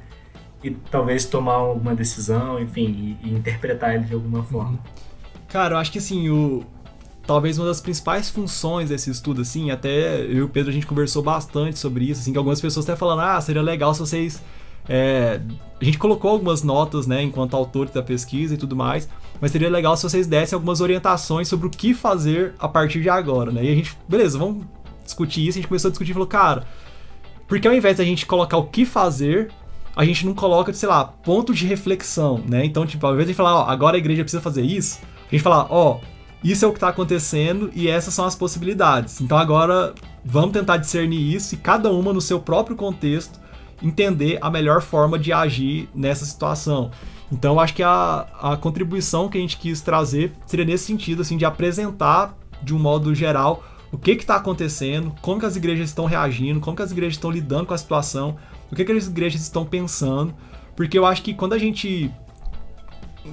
e 0.61 0.71
talvez 0.71 1.23
tomar 1.25 1.53
alguma 1.53 1.95
decisão, 1.95 2.59
enfim, 2.59 3.17
e, 3.23 3.29
e 3.29 3.33
interpretar 3.33 3.95
ele 3.95 4.03
de 4.03 4.13
alguma 4.13 4.43
forma. 4.43 4.71
Uhum. 4.71 4.79
Cara, 5.47 5.75
eu 5.75 5.77
acho 5.77 5.91
que 5.91 5.99
assim, 5.99 6.29
o 6.29 6.65
talvez 7.25 7.57
uma 7.57 7.67
das 7.67 7.81
principais 7.81 8.29
funções 8.29 8.89
desse 8.89 9.09
estudo, 9.09 9.41
assim, 9.41 9.71
até 9.71 10.21
eu 10.21 10.33
e 10.33 10.41
o 10.41 10.49
Pedro 10.49 10.69
a 10.69 10.73
gente 10.73 10.85
conversou 10.85 11.23
bastante 11.23 11.79
sobre 11.79 12.05
isso, 12.05 12.21
assim, 12.21 12.31
que 12.31 12.37
algumas 12.37 12.61
pessoas 12.61 12.87
até 12.87 12.97
falando, 12.97 13.21
ah, 13.21 13.39
seria 13.41 13.61
legal 13.61 13.93
se 13.93 13.99
vocês. 13.99 14.41
É... 14.87 15.39
a 15.79 15.83
gente 15.83 15.97
colocou 15.97 16.31
algumas 16.31 16.63
notas, 16.63 17.07
né, 17.07 17.21
enquanto 17.23 17.55
autores 17.55 17.91
da 17.91 18.03
pesquisa 18.03 18.53
e 18.53 18.57
tudo 18.57 18.75
mais, 18.75 19.09
mas 19.41 19.51
seria 19.51 19.69
legal 19.69 19.97
se 19.97 20.03
vocês 20.03 20.27
dessem 20.27 20.55
algumas 20.55 20.81
orientações 20.81 21.47
sobre 21.47 21.67
o 21.67 21.69
que 21.69 21.93
fazer 21.93 22.53
a 22.59 22.67
partir 22.67 23.01
de 23.01 23.09
agora, 23.09 23.51
né? 23.51 23.63
E 23.63 23.71
a 23.71 23.75
gente, 23.75 23.97
beleza, 24.07 24.37
vamos 24.37 24.65
discutir 25.03 25.47
isso, 25.47 25.57
a 25.57 25.61
gente 25.61 25.67
começou 25.67 25.89
a 25.89 25.91
discutir 25.91 26.11
e 26.11 26.13
falou, 26.13 26.27
cara, 26.27 26.65
porque 27.47 27.67
ao 27.67 27.73
invés 27.73 27.97
da 27.97 28.03
gente 28.03 28.25
colocar 28.25 28.57
o 28.57 28.67
que 28.67 28.85
fazer, 28.85 29.51
a 29.95 30.03
gente 30.03 30.25
não 30.25 30.33
coloca, 30.33 30.73
sei 30.73 30.89
lá, 30.89 31.05
ponto 31.05 31.53
de 31.53 31.65
reflexão, 31.65 32.41
né? 32.47 32.65
Então, 32.65 32.85
tipo, 32.85 33.05
ao 33.05 33.13
invés 33.13 33.27
de 33.27 33.33
falar, 33.33 33.55
ó, 33.55 33.69
agora 33.69 33.95
a 33.95 33.99
igreja 33.99 34.23
precisa 34.23 34.41
fazer 34.41 34.61
isso, 34.61 34.99
a 35.27 35.31
gente 35.31 35.43
fala, 35.43 35.67
ó, 35.69 35.99
isso 36.43 36.63
é 36.63 36.67
o 36.67 36.71
que 36.71 36.77
está 36.77 36.89
acontecendo 36.89 37.71
e 37.73 37.87
essas 37.87 38.13
são 38.13 38.23
as 38.23 38.35
possibilidades. 38.35 39.19
Então 39.19 39.35
agora 39.35 39.95
vamos 40.23 40.51
tentar 40.51 40.77
discernir 40.77 41.33
isso 41.33 41.55
e 41.55 41.57
cada 41.57 41.91
uma 41.91 42.13
no 42.13 42.21
seu 42.21 42.39
próprio 42.39 42.75
contexto 42.75 43.39
entender 43.81 44.37
a 44.41 44.49
melhor 44.49 44.81
forma 44.81 45.17
de 45.17 45.31
agir 45.33 45.89
nessa 45.93 46.25
situação. 46.25 46.91
Então 47.31 47.59
acho 47.59 47.73
que 47.73 47.83
a, 47.83 48.27
a 48.41 48.57
contribuição 48.57 49.27
que 49.29 49.37
a 49.37 49.41
gente 49.41 49.57
quis 49.57 49.81
trazer 49.81 50.31
seria 50.45 50.65
nesse 50.65 50.85
sentido, 50.85 51.21
assim, 51.21 51.37
de 51.37 51.45
apresentar 51.45 52.37
de 52.61 52.73
um 52.73 52.79
modo 52.79 53.13
geral 53.13 53.63
o 53.91 53.97
que 53.97 54.11
está 54.11 54.35
acontecendo, 54.35 55.13
como 55.21 55.39
que 55.39 55.45
as 55.45 55.55
igrejas 55.55 55.89
estão 55.89 56.05
reagindo, 56.05 56.59
como 56.59 56.75
que 56.75 56.83
as 56.83 56.91
igrejas 56.91 57.15
estão 57.15 57.31
lidando 57.31 57.65
com 57.65 57.73
a 57.73 57.77
situação, 57.77 58.35
o 58.71 58.75
que, 58.75 58.83
que 58.83 58.91
as 58.91 59.07
igrejas 59.07 59.41
estão 59.41 59.65
pensando, 59.65 60.33
porque 60.75 60.97
eu 60.97 61.05
acho 61.05 61.21
que 61.21 61.33
quando 61.33 61.53
a 61.53 61.57
gente 61.57 62.11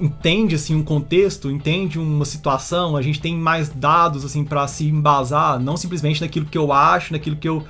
entende 0.01 0.55
assim 0.55 0.73
um 0.75 0.83
contexto, 0.83 1.51
entende 1.51 1.99
uma 1.99 2.25
situação, 2.25 2.95
a 2.95 3.01
gente 3.01 3.19
tem 3.19 3.35
mais 3.35 3.69
dados 3.69 4.23
assim 4.23 4.43
para 4.43 4.67
se 4.67 4.87
embasar, 4.87 5.59
não 5.59 5.75
simplesmente 5.75 6.21
naquilo 6.21 6.45
que 6.45 6.57
eu 6.57 6.71
acho, 6.71 7.13
naquilo 7.13 7.35
que 7.35 7.47
eu 7.47 7.63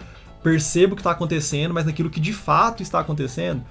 percebo 0.43 0.95
que 0.95 1.01
está 1.01 1.11
acontecendo, 1.11 1.73
mas 1.73 1.85
naquilo 1.85 2.09
que 2.09 2.19
de 2.19 2.33
fato 2.33 2.83
está 2.83 2.99
acontecendo. 2.99 3.63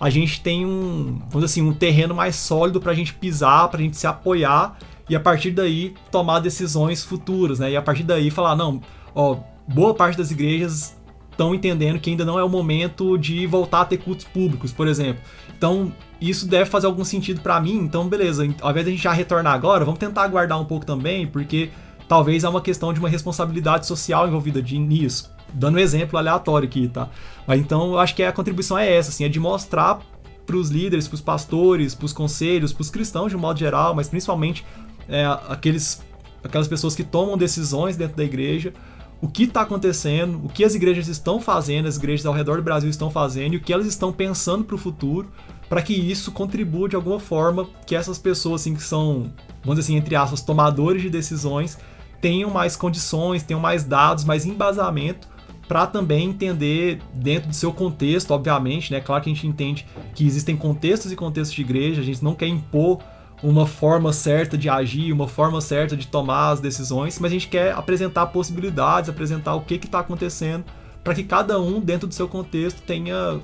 A 0.00 0.10
gente 0.10 0.40
tem 0.40 0.66
um, 0.66 1.20
vamos 1.28 1.44
assim, 1.44 1.62
um 1.62 1.72
terreno 1.72 2.14
mais 2.14 2.34
sólido 2.34 2.80
para 2.80 2.92
a 2.92 2.94
gente 2.94 3.14
pisar, 3.14 3.68
para 3.68 3.78
a 3.78 3.82
gente 3.82 3.96
se 3.96 4.06
apoiar 4.06 4.76
e 5.08 5.14
a 5.14 5.20
partir 5.20 5.50
daí 5.50 5.94
tomar 6.10 6.40
decisões 6.40 7.04
futuras, 7.04 7.58
né? 7.58 7.70
E 7.70 7.76
a 7.76 7.82
partir 7.82 8.02
daí 8.02 8.30
falar, 8.30 8.56
não, 8.56 8.80
ó, 9.14 9.36
boa 9.68 9.94
parte 9.94 10.16
das 10.16 10.30
igrejas 10.30 10.96
estão 11.30 11.54
entendendo 11.54 11.98
que 11.98 12.10
ainda 12.10 12.24
não 12.24 12.38
é 12.38 12.44
o 12.44 12.48
momento 12.48 13.18
de 13.18 13.46
voltar 13.46 13.82
a 13.82 13.84
ter 13.84 13.98
cultos 13.98 14.24
públicos, 14.24 14.72
por 14.72 14.88
exemplo. 14.88 15.22
Então, 15.56 15.92
isso 16.20 16.46
deve 16.46 16.66
fazer 16.66 16.86
algum 16.86 17.04
sentido 17.04 17.40
para 17.40 17.60
mim. 17.60 17.76
Então, 17.76 18.08
beleza, 18.08 18.44
ao 18.60 18.70
invés 18.70 18.86
de 18.86 18.90
a 18.90 18.94
gente 18.94 19.02
já 19.02 19.12
retornar 19.12 19.52
agora, 19.52 19.84
vamos 19.84 19.98
tentar 19.98 20.22
aguardar 20.22 20.60
um 20.60 20.64
pouco 20.64 20.86
também, 20.86 21.26
porque 21.26 21.70
talvez 22.08 22.44
há 22.44 22.50
uma 22.50 22.60
questão 22.60 22.92
de 22.92 23.00
uma 23.00 23.08
responsabilidade 23.08 23.86
social 23.86 24.26
envolvida 24.26 24.62
de, 24.62 24.78
nisso. 24.78 25.33
Dando 25.54 25.76
um 25.76 25.78
exemplo 25.78 26.18
aleatório 26.18 26.68
aqui, 26.68 26.88
tá? 26.88 27.08
Mas 27.46 27.60
então, 27.60 27.92
eu 27.92 27.98
acho 27.98 28.14
que 28.14 28.22
a 28.22 28.32
contribuição 28.32 28.76
é 28.76 28.92
essa, 28.92 29.10
assim, 29.10 29.24
é 29.24 29.28
de 29.28 29.38
mostrar 29.38 30.00
para 30.44 30.56
os 30.56 30.68
líderes, 30.68 31.08
para 31.08 31.14
os 31.14 31.20
pastores, 31.20 31.94
para 31.94 32.06
os 32.06 32.12
conselhos, 32.12 32.72
para 32.72 32.82
os 32.82 32.90
cristãos 32.90 33.30
de 33.30 33.36
um 33.36 33.40
modo 33.40 33.58
geral, 33.58 33.94
mas 33.94 34.08
principalmente 34.08 34.64
é, 35.08 35.24
aqueles, 35.48 36.02
aquelas 36.42 36.68
pessoas 36.68 36.94
que 36.94 37.04
tomam 37.04 37.36
decisões 37.36 37.96
dentro 37.96 38.16
da 38.16 38.24
igreja, 38.24 38.72
o 39.20 39.28
que 39.28 39.44
está 39.44 39.62
acontecendo, 39.62 40.40
o 40.44 40.48
que 40.48 40.64
as 40.64 40.74
igrejas 40.74 41.08
estão 41.08 41.40
fazendo, 41.40 41.88
as 41.88 41.96
igrejas 41.96 42.26
ao 42.26 42.34
redor 42.34 42.56
do 42.56 42.62
Brasil 42.62 42.90
estão 42.90 43.10
fazendo 43.10 43.54
e 43.54 43.56
o 43.56 43.60
que 43.60 43.72
elas 43.72 43.86
estão 43.86 44.12
pensando 44.12 44.64
para 44.64 44.74
o 44.74 44.78
futuro, 44.78 45.30
para 45.68 45.80
que 45.80 45.94
isso 45.94 46.30
contribua 46.30 46.88
de 46.88 46.96
alguma 46.96 47.18
forma 47.18 47.66
que 47.86 47.96
essas 47.96 48.18
pessoas 48.18 48.60
assim 48.60 48.74
que 48.74 48.82
são, 48.82 49.32
vamos 49.62 49.78
dizer 49.78 49.80
assim, 49.80 49.96
entre 49.96 50.14
aspas, 50.14 50.42
tomadores 50.42 51.00
de 51.00 51.08
decisões, 51.08 51.78
tenham 52.20 52.50
mais 52.50 52.76
condições, 52.76 53.42
tenham 53.42 53.60
mais 53.60 53.84
dados, 53.84 54.24
mais 54.24 54.44
embasamento 54.44 55.33
para 55.66 55.86
também 55.86 56.28
entender 56.28 57.00
dentro 57.12 57.48
do 57.48 57.54
seu 57.54 57.72
contexto, 57.72 58.32
obviamente, 58.32 58.92
né? 58.92 59.00
Claro 59.00 59.22
que 59.22 59.30
a 59.30 59.34
gente 59.34 59.46
entende 59.46 59.86
que 60.14 60.26
existem 60.26 60.56
contextos 60.56 61.10
e 61.10 61.16
contextos 61.16 61.54
de 61.54 61.62
igreja, 61.62 62.00
a 62.00 62.04
gente 62.04 62.22
não 62.22 62.34
quer 62.34 62.46
impor 62.46 62.98
uma 63.42 63.66
forma 63.66 64.12
certa 64.12 64.56
de 64.56 64.68
agir, 64.68 65.12
uma 65.12 65.28
forma 65.28 65.60
certa 65.60 65.96
de 65.96 66.06
tomar 66.06 66.50
as 66.50 66.60
decisões, 66.60 67.18
mas 67.18 67.30
a 67.30 67.34
gente 67.34 67.48
quer 67.48 67.72
apresentar 67.72 68.26
possibilidades, 68.26 69.10
apresentar 69.10 69.54
o 69.54 69.60
que 69.60 69.74
está 69.74 70.00
acontecendo, 70.00 70.64
para 71.02 71.14
que 71.14 71.24
cada 71.24 71.60
um, 71.60 71.80
dentro 71.80 72.06
do 72.06 72.14
seu 72.14 72.26
contexto, 72.26 72.80
tenha 72.82 73.40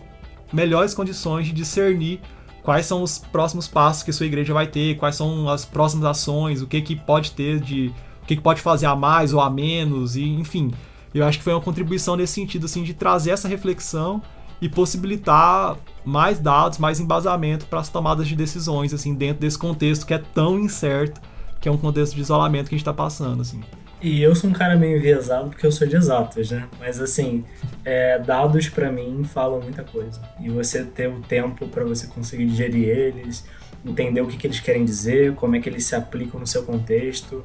melhores 0.52 0.94
condições 0.94 1.46
de 1.46 1.52
discernir 1.52 2.20
quais 2.62 2.86
são 2.86 3.02
os 3.02 3.18
próximos 3.18 3.68
passos 3.68 4.02
que 4.02 4.12
sua 4.12 4.26
igreja 4.26 4.54
vai 4.54 4.66
ter, 4.66 4.96
quais 4.96 5.16
são 5.16 5.48
as 5.48 5.64
próximas 5.64 6.06
ações, 6.06 6.62
o 6.62 6.66
que, 6.66 6.80
que 6.80 6.96
pode 6.96 7.32
ter 7.32 7.60
de. 7.60 7.92
o 8.22 8.26
que, 8.26 8.36
que 8.36 8.42
pode 8.42 8.60
fazer 8.60 8.86
a 8.86 8.96
mais 8.96 9.32
ou 9.32 9.40
a 9.40 9.50
menos, 9.50 10.16
e 10.16 10.24
enfim. 10.24 10.70
Eu 11.14 11.24
acho 11.24 11.38
que 11.38 11.44
foi 11.44 11.52
uma 11.52 11.60
contribuição 11.60 12.16
nesse 12.16 12.34
sentido, 12.34 12.66
assim, 12.66 12.82
de 12.82 12.94
trazer 12.94 13.30
essa 13.30 13.48
reflexão 13.48 14.22
e 14.60 14.68
possibilitar 14.68 15.76
mais 16.04 16.38
dados, 16.38 16.78
mais 16.78 17.00
embasamento 17.00 17.66
para 17.66 17.80
as 17.80 17.88
tomadas 17.88 18.28
de 18.28 18.36
decisões, 18.36 18.92
assim, 18.92 19.14
dentro 19.14 19.40
desse 19.40 19.58
contexto 19.58 20.06
que 20.06 20.14
é 20.14 20.18
tão 20.18 20.58
incerto, 20.58 21.20
que 21.60 21.68
é 21.68 21.72
um 21.72 21.76
contexto 21.76 22.14
de 22.14 22.20
isolamento 22.20 22.68
que 22.68 22.74
a 22.74 22.78
gente 22.78 22.82
está 22.82 22.92
passando, 22.92 23.40
assim. 23.42 23.60
E 24.02 24.22
eu 24.22 24.34
sou 24.34 24.48
um 24.48 24.52
cara 24.52 24.76
meio 24.76 24.96
enviesado 24.96 25.50
porque 25.50 25.66
eu 25.66 25.72
sou 25.72 25.86
de 25.86 25.94
exatas, 25.94 26.50
né? 26.50 26.66
Mas 26.78 26.98
assim, 26.98 27.44
é, 27.84 28.18
dados 28.18 28.68
para 28.68 28.90
mim 28.90 29.24
falam 29.24 29.60
muita 29.60 29.84
coisa. 29.84 30.22
E 30.40 30.48
você 30.48 30.84
ter 30.84 31.08
o 31.08 31.20
tempo 31.20 31.68
para 31.68 31.84
você 31.84 32.06
conseguir 32.06 32.46
digerir 32.46 32.88
eles, 32.88 33.44
entender 33.84 34.22
o 34.22 34.26
que, 34.26 34.38
que 34.38 34.46
eles 34.46 34.58
querem 34.58 34.86
dizer, 34.86 35.34
como 35.34 35.54
é 35.54 35.60
que 35.60 35.68
eles 35.68 35.84
se 35.84 35.94
aplicam 35.94 36.40
no 36.40 36.46
seu 36.46 36.62
contexto, 36.62 37.44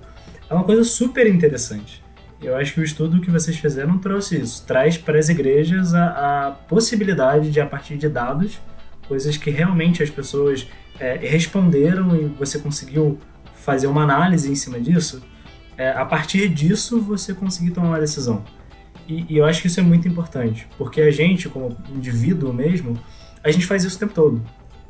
é 0.50 0.54
uma 0.54 0.64
coisa 0.64 0.84
super 0.86 1.28
interessante. 1.28 2.05
Eu 2.46 2.56
acho 2.56 2.76
que 2.76 2.80
o 2.80 2.84
estudo 2.84 3.20
que 3.20 3.32
vocês 3.32 3.58
fizeram 3.58 3.98
trouxe 3.98 4.40
isso. 4.40 4.64
Traz 4.68 4.98
para 5.00 5.18
as 5.18 5.30
igrejas 5.30 5.96
a, 5.96 6.48
a 6.48 6.52
possibilidade 6.52 7.50
de, 7.50 7.60
a 7.60 7.66
partir 7.66 7.98
de 7.98 8.08
dados, 8.08 8.60
coisas 9.08 9.36
que 9.36 9.50
realmente 9.50 10.04
as 10.04 10.12
pessoas 10.12 10.68
é, 11.00 11.16
responderam 11.16 12.16
e 12.16 12.26
você 12.26 12.60
conseguiu 12.60 13.20
fazer 13.56 13.88
uma 13.88 14.04
análise 14.04 14.52
em 14.52 14.54
cima 14.54 14.80
disso, 14.80 15.24
é, 15.76 15.90
a 15.90 16.06
partir 16.06 16.48
disso 16.48 17.02
você 17.02 17.34
conseguir 17.34 17.72
tomar 17.72 17.88
uma 17.88 18.00
decisão. 18.00 18.44
E, 19.08 19.26
e, 19.28 19.38
eu 19.38 19.46
acho 19.46 19.62
que 19.62 19.68
isso 19.68 19.80
é 19.80 19.84
muito 19.84 20.08
importante, 20.08 20.68
porque 20.78 21.02
a 21.02 21.10
gente, 21.10 21.50
como 21.50 21.76
indivíduo 21.90 22.54
mesmo, 22.54 22.96
a 23.44 23.50
gente 23.50 23.66
faz 23.66 23.84
isso 23.84 23.96
o 23.96 24.00
tempo 24.00 24.14
todo, 24.14 24.44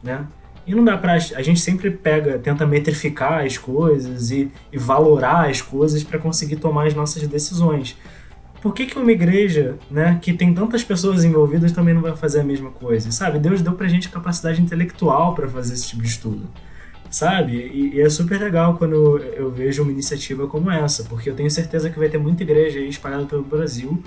né? 0.04 0.28
E 0.66 0.74
não 0.74 0.84
dá 0.84 0.98
pra. 0.98 1.14
A 1.14 1.42
gente 1.42 1.60
sempre 1.60 1.92
pega, 1.92 2.40
tenta 2.40 2.66
metrificar 2.66 3.46
as 3.46 3.58
coisas 3.58 4.32
e, 4.32 4.52
e 4.72 4.78
valorar 4.78 5.50
as 5.50 5.62
coisas 5.62 6.04
para 6.04 6.18
conseguir 6.18 6.56
tomar 6.56 6.88
as 6.88 6.94
nossas 6.94 7.28
decisões. 7.28 7.96
Por 8.62 8.74
que, 8.74 8.88
que 8.88 8.98
uma 8.98 9.12
igreja, 9.12 9.78
né, 9.92 10.18
que 10.20 10.34
tem 10.34 10.52
tantas 10.52 10.84
pessoas 10.84 11.24
envolvidas, 11.24 11.72
também 11.72 11.94
não 11.94 12.02
vai 12.02 12.16
fazer 12.16 12.40
a 12.40 12.44
mesma 12.44 12.72
coisa? 12.72 13.12
Sabe? 13.12 13.38
Deus 13.38 13.62
deu 13.62 13.74
pra 13.74 13.88
gente 13.88 14.10
capacidade 14.10 14.60
intelectual 14.60 15.36
para 15.36 15.48
fazer 15.48 15.76
esse 15.76 15.90
tipo 15.90 16.02
de 16.02 16.08
estudo. 16.08 16.50
Sabe? 17.12 17.54
E, 17.54 17.96
e, 17.96 18.02
é 18.02 18.10
super 18.10 18.40
legal 18.40 18.76
quando 18.76 19.20
eu 19.20 19.52
vejo 19.52 19.84
uma 19.84 19.92
iniciativa 19.92 20.48
como 20.48 20.72
essa, 20.72 21.04
porque 21.04 21.30
eu 21.30 21.36
tenho 21.36 21.52
certeza 21.52 21.92
que 21.92 22.00
vai 22.00 22.10
ter 22.10 22.18
muita 22.18 22.42
igreja 22.42 22.80
aí 22.80 22.90
espalhada 22.90 23.26
pelo 23.26 23.44
Brasil, 23.44 24.02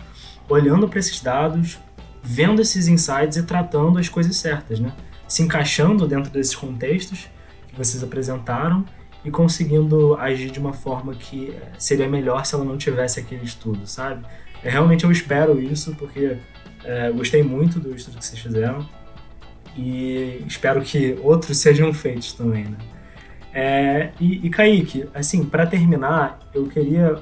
olhando 0.48 0.88
para 0.88 0.98
esses 0.98 1.20
dados, 1.20 1.78
vendo 2.20 2.60
esses 2.60 2.88
insights 2.88 3.36
e 3.36 3.44
tratando 3.44 3.96
as 3.96 4.08
coisas 4.08 4.34
certas, 4.36 4.80
né? 4.80 4.92
Se 5.28 5.42
encaixando 5.42 6.08
dentro 6.08 6.30
desses 6.30 6.56
contextos 6.56 7.28
que 7.68 7.76
vocês 7.76 8.02
apresentaram 8.02 8.84
e 9.24 9.30
conseguindo 9.30 10.16
agir 10.16 10.50
de 10.50 10.58
uma 10.58 10.72
forma 10.72 11.14
que 11.14 11.50
eh, 11.50 11.72
seria 11.78 12.08
melhor 12.08 12.46
se 12.46 12.54
ela 12.54 12.64
não 12.64 12.78
tivesse 12.78 13.20
aquele 13.20 13.44
estudo, 13.44 13.86
sabe? 13.86 14.24
É, 14.62 14.70
realmente 14.70 15.04
eu 15.04 15.12
espero 15.12 15.60
isso, 15.60 15.94
porque 15.96 16.38
é, 16.84 17.10
gostei 17.10 17.42
muito 17.42 17.78
do 17.78 17.94
estudo 17.94 18.18
que 18.18 18.24
vocês 18.24 18.40
fizeram 18.40 18.88
e 19.76 20.42
espero 20.46 20.80
que 20.80 21.18
outros 21.22 21.58
sejam 21.58 21.92
feitos 21.92 22.32
também, 22.32 22.64
né? 22.64 22.78
É, 23.52 24.10
e, 24.20 24.46
e 24.46 24.50
Kaique, 24.50 25.08
assim, 25.14 25.44
para 25.44 25.66
terminar, 25.66 26.38
eu 26.54 26.66
queria 26.66 27.18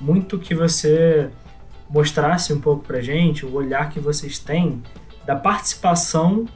muito 0.00 0.38
que 0.38 0.54
você 0.54 1.30
mostrasse 1.88 2.52
um 2.52 2.60
pouco 2.60 2.84
pra 2.84 3.00
gente 3.00 3.46
o 3.46 3.54
olhar 3.54 3.88
que 3.88 3.98
vocês 3.98 4.38
têm 4.38 4.82
da 5.24 5.34
participação 5.34 6.46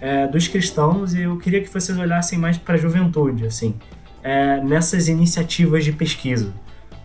é, 0.00 0.26
dos 0.26 0.48
cristãos 0.48 1.14
e 1.14 1.22
eu 1.22 1.36
queria 1.38 1.62
que 1.62 1.68
vocês 1.68 1.98
olhassem 1.98 2.38
mais 2.38 2.58
para 2.58 2.74
a 2.74 2.78
juventude, 2.78 3.46
assim, 3.46 3.74
é, 4.22 4.60
nessas 4.60 5.08
iniciativas 5.08 5.84
de 5.84 5.92
pesquisa. 5.92 6.52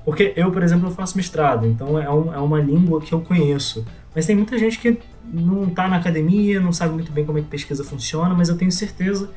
Porque 0.05 0.33
eu, 0.35 0.51
por 0.51 0.63
exemplo, 0.63 0.87
eu 0.87 0.91
faço 0.91 1.15
mestrado, 1.17 1.67
então 1.67 1.99
é, 1.99 2.09
um, 2.09 2.33
é 2.33 2.37
uma 2.39 2.59
língua 2.59 3.01
que 3.01 3.13
eu 3.13 3.21
conheço. 3.21 3.85
Mas 4.15 4.25
tem 4.25 4.35
muita 4.35 4.57
gente 4.57 4.79
que 4.79 4.97
não 5.23 5.65
está 5.65 5.87
na 5.87 5.97
academia, 5.97 6.59
não 6.59 6.71
sabe 6.71 6.93
muito 6.93 7.11
bem 7.11 7.25
como 7.25 7.37
é 7.37 7.41
que 7.41 7.47
pesquisa 7.47 7.83
funciona, 7.83 8.33
mas 8.33 8.49
eu 8.49 8.57
tenho 8.57 8.71
certeza 8.71 9.29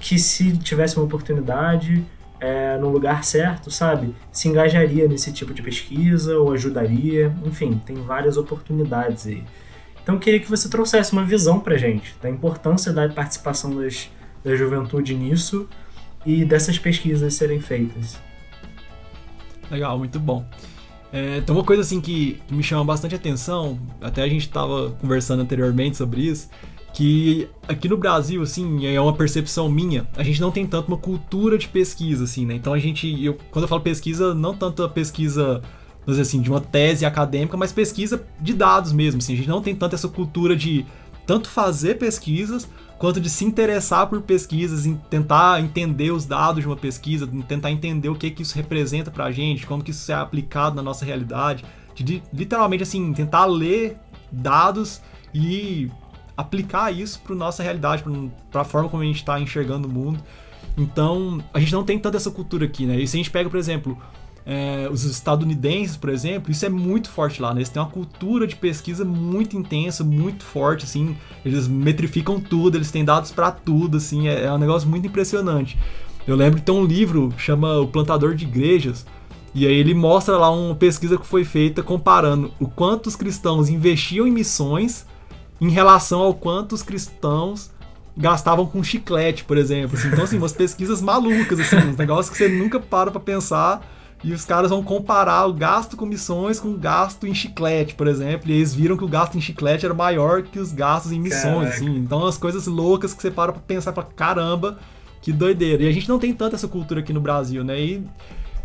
que 0.00 0.18
se 0.18 0.56
tivesse 0.58 0.96
uma 0.96 1.04
oportunidade 1.04 2.04
é, 2.40 2.76
no 2.78 2.88
lugar 2.88 3.24
certo, 3.24 3.70
sabe, 3.70 4.14
se 4.30 4.48
engajaria 4.48 5.08
nesse 5.08 5.32
tipo 5.32 5.52
de 5.52 5.62
pesquisa 5.62 6.38
ou 6.38 6.52
ajudaria, 6.52 7.32
enfim, 7.44 7.80
tem 7.84 7.96
várias 7.96 8.36
oportunidades 8.36 9.26
aí. 9.26 9.44
Então 10.08 10.16
eu 10.16 10.20
queria 10.20 10.40
que 10.40 10.48
você 10.48 10.70
trouxesse 10.70 11.12
uma 11.12 11.22
visão 11.22 11.60
pra 11.60 11.76
gente 11.76 12.16
da 12.22 12.30
importância 12.30 12.94
da 12.94 13.06
participação 13.10 13.76
das, 13.76 14.08
da 14.42 14.56
juventude 14.56 15.14
nisso 15.14 15.68
e 16.24 16.46
dessas 16.46 16.78
pesquisas 16.78 17.34
serem 17.34 17.60
feitas. 17.60 18.18
Legal, 19.70 19.98
muito 19.98 20.18
bom. 20.18 20.46
É, 21.12 21.42
tem 21.42 21.54
uma 21.54 21.62
coisa 21.62 21.82
assim 21.82 22.00
que, 22.00 22.40
que 22.46 22.54
me 22.54 22.62
chama 22.62 22.86
bastante 22.86 23.14
atenção, 23.14 23.78
até 24.00 24.22
a 24.22 24.28
gente 24.28 24.46
estava 24.46 24.92
conversando 24.92 25.42
anteriormente 25.42 25.98
sobre 25.98 26.22
isso, 26.22 26.48
que 26.94 27.46
aqui 27.68 27.86
no 27.86 27.98
Brasil, 27.98 28.40
assim, 28.40 28.86
é 28.86 28.98
uma 28.98 29.12
percepção 29.12 29.68
minha, 29.68 30.08
a 30.16 30.22
gente 30.22 30.40
não 30.40 30.50
tem 30.50 30.66
tanto 30.66 30.88
uma 30.88 30.96
cultura 30.96 31.58
de 31.58 31.68
pesquisa, 31.68 32.24
assim, 32.24 32.46
né? 32.46 32.54
Então 32.54 32.72
a 32.72 32.78
gente, 32.78 33.22
eu, 33.22 33.36
quando 33.50 33.64
eu 33.64 33.68
falo 33.68 33.82
pesquisa, 33.82 34.34
não 34.34 34.54
tanto 34.54 34.82
a 34.82 34.88
pesquisa, 34.88 35.60
vamos 36.08 36.16
dizer 36.16 36.22
assim, 36.22 36.40
de 36.40 36.48
uma 36.48 36.60
tese 36.60 37.04
acadêmica, 37.04 37.54
mas 37.54 37.70
pesquisa 37.70 38.24
de 38.40 38.54
dados 38.54 38.92
mesmo, 38.92 39.18
assim, 39.18 39.34
a 39.34 39.36
gente 39.36 39.48
não 39.48 39.60
tem 39.60 39.76
tanto 39.76 39.94
essa 39.94 40.08
cultura 40.08 40.56
de 40.56 40.86
tanto 41.26 41.50
fazer 41.50 41.98
pesquisas, 41.98 42.66
quanto 42.96 43.20
de 43.20 43.28
se 43.28 43.44
interessar 43.44 44.06
por 44.06 44.22
pesquisas, 44.22 44.86
em 44.86 44.94
tentar 44.94 45.60
entender 45.60 46.10
os 46.10 46.24
dados 46.24 46.62
de 46.62 46.66
uma 46.66 46.78
pesquisa, 46.78 47.28
tentar 47.46 47.70
entender 47.70 48.08
o 48.08 48.14
que 48.14 48.30
que 48.30 48.40
isso 48.40 48.56
representa 48.56 49.10
pra 49.10 49.30
gente, 49.30 49.66
como 49.66 49.84
que 49.84 49.90
isso 49.90 50.10
é 50.10 50.14
aplicado 50.14 50.74
na 50.74 50.82
nossa 50.82 51.04
realidade, 51.04 51.62
de 51.94 52.22
literalmente 52.32 52.84
assim, 52.84 53.12
tentar 53.12 53.44
ler 53.44 53.98
dados 54.32 55.02
e 55.34 55.90
aplicar 56.34 56.90
isso 56.90 57.20
para 57.20 57.34
nossa 57.34 57.62
realidade, 57.62 58.02
para 58.50 58.62
a 58.62 58.64
forma 58.64 58.88
como 58.88 59.02
a 59.02 59.06
gente 59.06 59.16
está 59.16 59.38
enxergando 59.38 59.86
o 59.86 59.90
mundo. 59.90 60.18
Então, 60.74 61.44
a 61.52 61.60
gente 61.60 61.72
não 61.74 61.84
tem 61.84 61.98
tanta 61.98 62.16
essa 62.16 62.30
cultura 62.30 62.64
aqui, 62.64 62.86
né? 62.86 62.98
E 62.98 63.06
se 63.06 63.14
a 63.16 63.18
gente 63.18 63.30
pega, 63.30 63.50
por 63.50 63.58
exemplo, 63.58 63.98
é, 64.44 64.88
os 64.90 65.04
estadunidenses, 65.04 65.96
por 65.96 66.10
exemplo, 66.10 66.50
isso 66.50 66.64
é 66.64 66.68
muito 66.68 67.10
forte 67.10 67.42
lá, 67.42 67.52
né? 67.52 67.60
Eles 67.60 67.68
têm 67.68 67.82
uma 67.82 67.90
cultura 67.90 68.46
de 68.46 68.56
pesquisa 68.56 69.04
muito 69.04 69.56
intensa, 69.56 70.02
muito 70.02 70.44
forte, 70.44 70.84
assim. 70.84 71.16
Eles 71.44 71.68
metrificam 71.68 72.40
tudo, 72.40 72.76
eles 72.76 72.90
têm 72.90 73.04
dados 73.04 73.30
para 73.30 73.50
tudo, 73.50 73.98
assim. 73.98 74.28
É, 74.28 74.44
é, 74.44 74.52
um 74.52 74.58
negócio 74.58 74.88
muito 74.88 75.06
impressionante. 75.06 75.78
Eu 76.26 76.34
lembro 76.36 76.60
que 76.60 76.64
tem 76.66 76.74
um 76.74 76.84
livro 76.84 77.32
chama 77.36 77.78
O 77.78 77.88
Plantador 77.88 78.34
de 78.34 78.44
Igrejas, 78.44 79.06
e 79.54 79.66
aí 79.66 79.74
ele 79.74 79.94
mostra 79.94 80.36
lá 80.36 80.50
uma 80.50 80.74
pesquisa 80.74 81.16
que 81.16 81.26
foi 81.26 81.44
feita 81.44 81.82
comparando 81.82 82.52
o 82.60 82.68
quanto 82.68 83.06
os 83.06 83.16
cristãos 83.16 83.68
investiam 83.68 84.26
em 84.26 84.30
missões 84.30 85.06
em 85.60 85.70
relação 85.70 86.20
ao 86.20 86.34
quanto 86.34 86.74
os 86.74 86.82
cristãos 86.82 87.70
gastavam 88.16 88.66
com 88.66 88.82
chiclete, 88.82 89.44
por 89.44 89.56
exemplo. 89.56 89.96
Assim. 89.96 90.08
Então, 90.08 90.24
assim, 90.24 90.38
umas 90.38 90.52
pesquisas 90.52 91.00
malucas, 91.00 91.60
assim, 91.60 91.76
uns 91.76 91.96
negócios 91.96 92.30
que 92.30 92.36
você 92.36 92.48
nunca 92.48 92.80
para 92.80 93.10
pra 93.10 93.20
pensar. 93.20 93.80
E 94.24 94.32
os 94.32 94.44
caras 94.44 94.70
vão 94.70 94.82
comparar 94.82 95.46
o 95.46 95.52
gasto 95.52 95.96
com 95.96 96.04
missões 96.04 96.58
com 96.58 96.70
o 96.70 96.76
gasto 96.76 97.26
em 97.26 97.34
chiclete, 97.34 97.94
por 97.94 98.08
exemplo. 98.08 98.50
E 98.50 98.54
eles 98.54 98.74
viram 98.74 98.96
que 98.96 99.04
o 99.04 99.08
gasto 99.08 99.36
em 99.36 99.40
chiclete 99.40 99.84
era 99.84 99.94
maior 99.94 100.42
que 100.42 100.58
os 100.58 100.72
gastos 100.72 101.12
em 101.12 101.20
missões, 101.20 101.68
assim. 101.68 101.96
Então, 101.96 102.26
as 102.26 102.36
coisas 102.36 102.66
loucas 102.66 103.14
que 103.14 103.22
você 103.22 103.30
para 103.30 103.52
pra 103.52 103.62
pensar 103.64 103.92
fala, 103.92 104.08
caramba, 104.16 104.78
que 105.22 105.32
doideira. 105.32 105.84
E 105.84 105.88
a 105.88 105.92
gente 105.92 106.08
não 106.08 106.18
tem 106.18 106.32
tanta 106.32 106.56
essa 106.56 106.66
cultura 106.66 107.00
aqui 107.00 107.12
no 107.12 107.20
Brasil, 107.20 107.62
né? 107.62 107.80
E 107.80 108.04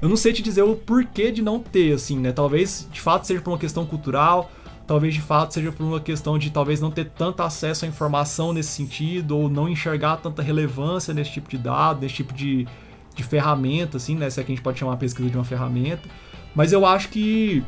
eu 0.02 0.10
não 0.10 0.18
sei 0.18 0.34
te 0.34 0.42
dizer 0.42 0.64
o 0.64 0.76
porquê 0.76 1.32
de 1.32 1.44
não 1.44 1.60
ter, 1.60 1.94
assim, 1.94 2.18
né? 2.18 2.32
Talvez, 2.32 2.88
de 2.92 3.00
fato, 3.00 3.28
seja 3.28 3.40
por 3.40 3.52
uma 3.52 3.60
questão 3.60 3.86
cultural 3.86 4.50
talvez 4.86 5.14
de 5.14 5.22
fato 5.22 5.54
seja 5.54 5.72
por 5.72 5.84
uma 5.84 6.00
questão 6.00 6.38
de 6.38 6.50
talvez 6.50 6.82
não 6.82 6.92
ter 6.92 7.06
tanto 7.06 7.42
acesso 7.42 7.86
à 7.86 7.88
informação 7.88 8.54
nesse 8.54 8.72
sentido, 8.72 9.38
ou 9.38 9.50
não 9.50 9.70
enxergar 9.70 10.18
tanta 10.18 10.42
relevância 10.42 11.14
nesse 11.14 11.32
tipo 11.32 11.50
de 11.50 11.58
dado, 11.58 12.02
nesse 12.02 12.16
tipo 12.16 12.34
de, 12.34 12.68
de 13.16 13.24
ferramenta, 13.24 13.98
assim, 13.98 14.16
né? 14.16 14.30
Se 14.30 14.40
é 14.40 14.44
que 14.44 14.52
a 14.52 14.56
gente 14.56 14.64
pode 14.64 14.80
chamar 14.80 14.94
a 14.94 14.98
pesquisa 14.98 15.30
de 15.30 15.38
uma 15.38 15.44
ferramenta. 15.44 16.08
Mas 16.56 16.72
eu 16.72 16.86
acho 16.86 17.10
que 17.10 17.64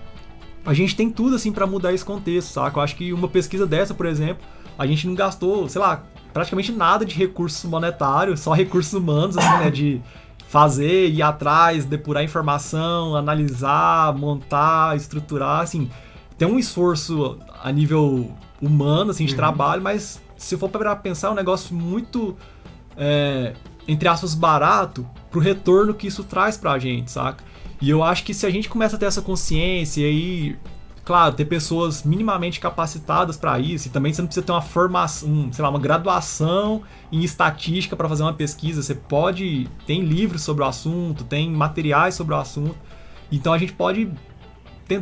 a 0.66 0.74
gente 0.74 0.96
tem 0.96 1.10
tudo, 1.10 1.36
assim, 1.36 1.52
para 1.52 1.66
mudar 1.68 1.94
esse 1.94 2.04
contexto, 2.04 2.50
saca? 2.50 2.80
Eu 2.80 2.84
acho 2.84 2.96
que 2.96 3.14
uma 3.14 3.28
pesquisa 3.28 3.66
dessa, 3.66 3.94
por 3.94 4.06
exemplo, 4.06 4.44
a 4.78 4.86
gente 4.86 5.08
não 5.08 5.16
gastou, 5.16 5.70
sei 5.70 5.82
lá, 5.82 6.04
praticamente 6.34 6.72
nada 6.72 7.06
de 7.06 7.16
recursos 7.16 7.64
monetários, 7.70 8.40
só 8.40 8.54
recursos 8.54 8.94
humanos, 8.94 9.38
assim, 9.38 9.64
né? 9.64 9.70
De 9.70 10.02
fazer, 10.48 11.10
ir 11.10 11.22
atrás, 11.22 11.86
depurar 11.86 12.24
informação, 12.24 13.16
analisar, 13.16 14.16
montar, 14.16 14.96
estruturar, 14.96 15.62
assim 15.62 15.90
tem 16.38 16.48
um 16.48 16.60
esforço 16.60 17.38
a 17.64 17.72
nível 17.72 18.32
humano, 18.62 19.12
assim, 19.12 19.26
de 19.26 19.32
uhum. 19.32 19.38
trabalho, 19.38 19.82
mas 19.82 20.22
se 20.38 20.58
for 20.58 20.70
para 20.70 20.96
pensar, 20.96 21.28
é 21.28 21.32
um 21.32 21.36
negócio 21.36 21.76
muito, 21.76 22.36
é, 22.98 23.54
entre 23.88 24.08
aspas, 24.08 24.36
barato 24.36 25.08
pro 25.36 25.42
retorno 25.42 25.94
que 25.94 26.08
isso 26.08 26.24
traz 26.24 26.56
pra 26.56 26.80
gente, 26.80 27.12
saca? 27.12 27.44
E 27.82 27.90
eu 27.90 28.02
acho 28.02 28.24
que 28.24 28.34
se 28.34 28.46
a 28.46 28.50
gente 28.50 28.70
começa 28.70 28.96
a 28.96 29.00
ter 29.00 29.06
essa 29.06 29.22
consciência 29.22 30.00
e 30.00 30.06
aí, 30.06 30.56
claro, 31.04 31.36
ter 31.36 31.44
pessoas 31.44 32.04
minimamente 32.04 32.58
capacitadas 32.58 33.36
para 33.36 33.60
isso, 33.60 33.90
e 33.90 33.92
também 33.92 34.14
você 34.14 34.22
não 34.22 34.28
precisa 34.28 34.46
ter 34.46 34.54
uma 34.54 34.62
formação, 34.62 35.52
sei 35.52 35.62
lá, 35.62 35.70
uma 35.70 35.80
graduação 35.80 36.84
em 37.12 37.22
estatística 37.22 37.98
para 37.98 38.08
fazer 38.08 38.24
uma 38.24 38.32
pesquisa, 38.32 38.82
você 38.82 38.96
pode, 38.96 39.68
tem 39.86 40.06
livros 40.06 40.42
sobre 40.42 40.64
o 40.64 40.68
assunto, 40.68 41.26
tem 41.26 41.52
materiais 41.52 42.16
sobre 42.16 42.34
o 42.34 42.38
assunto, 42.38 42.78
então 43.30 43.52
a 43.52 43.58
gente 43.58 43.74
pode 43.74 44.10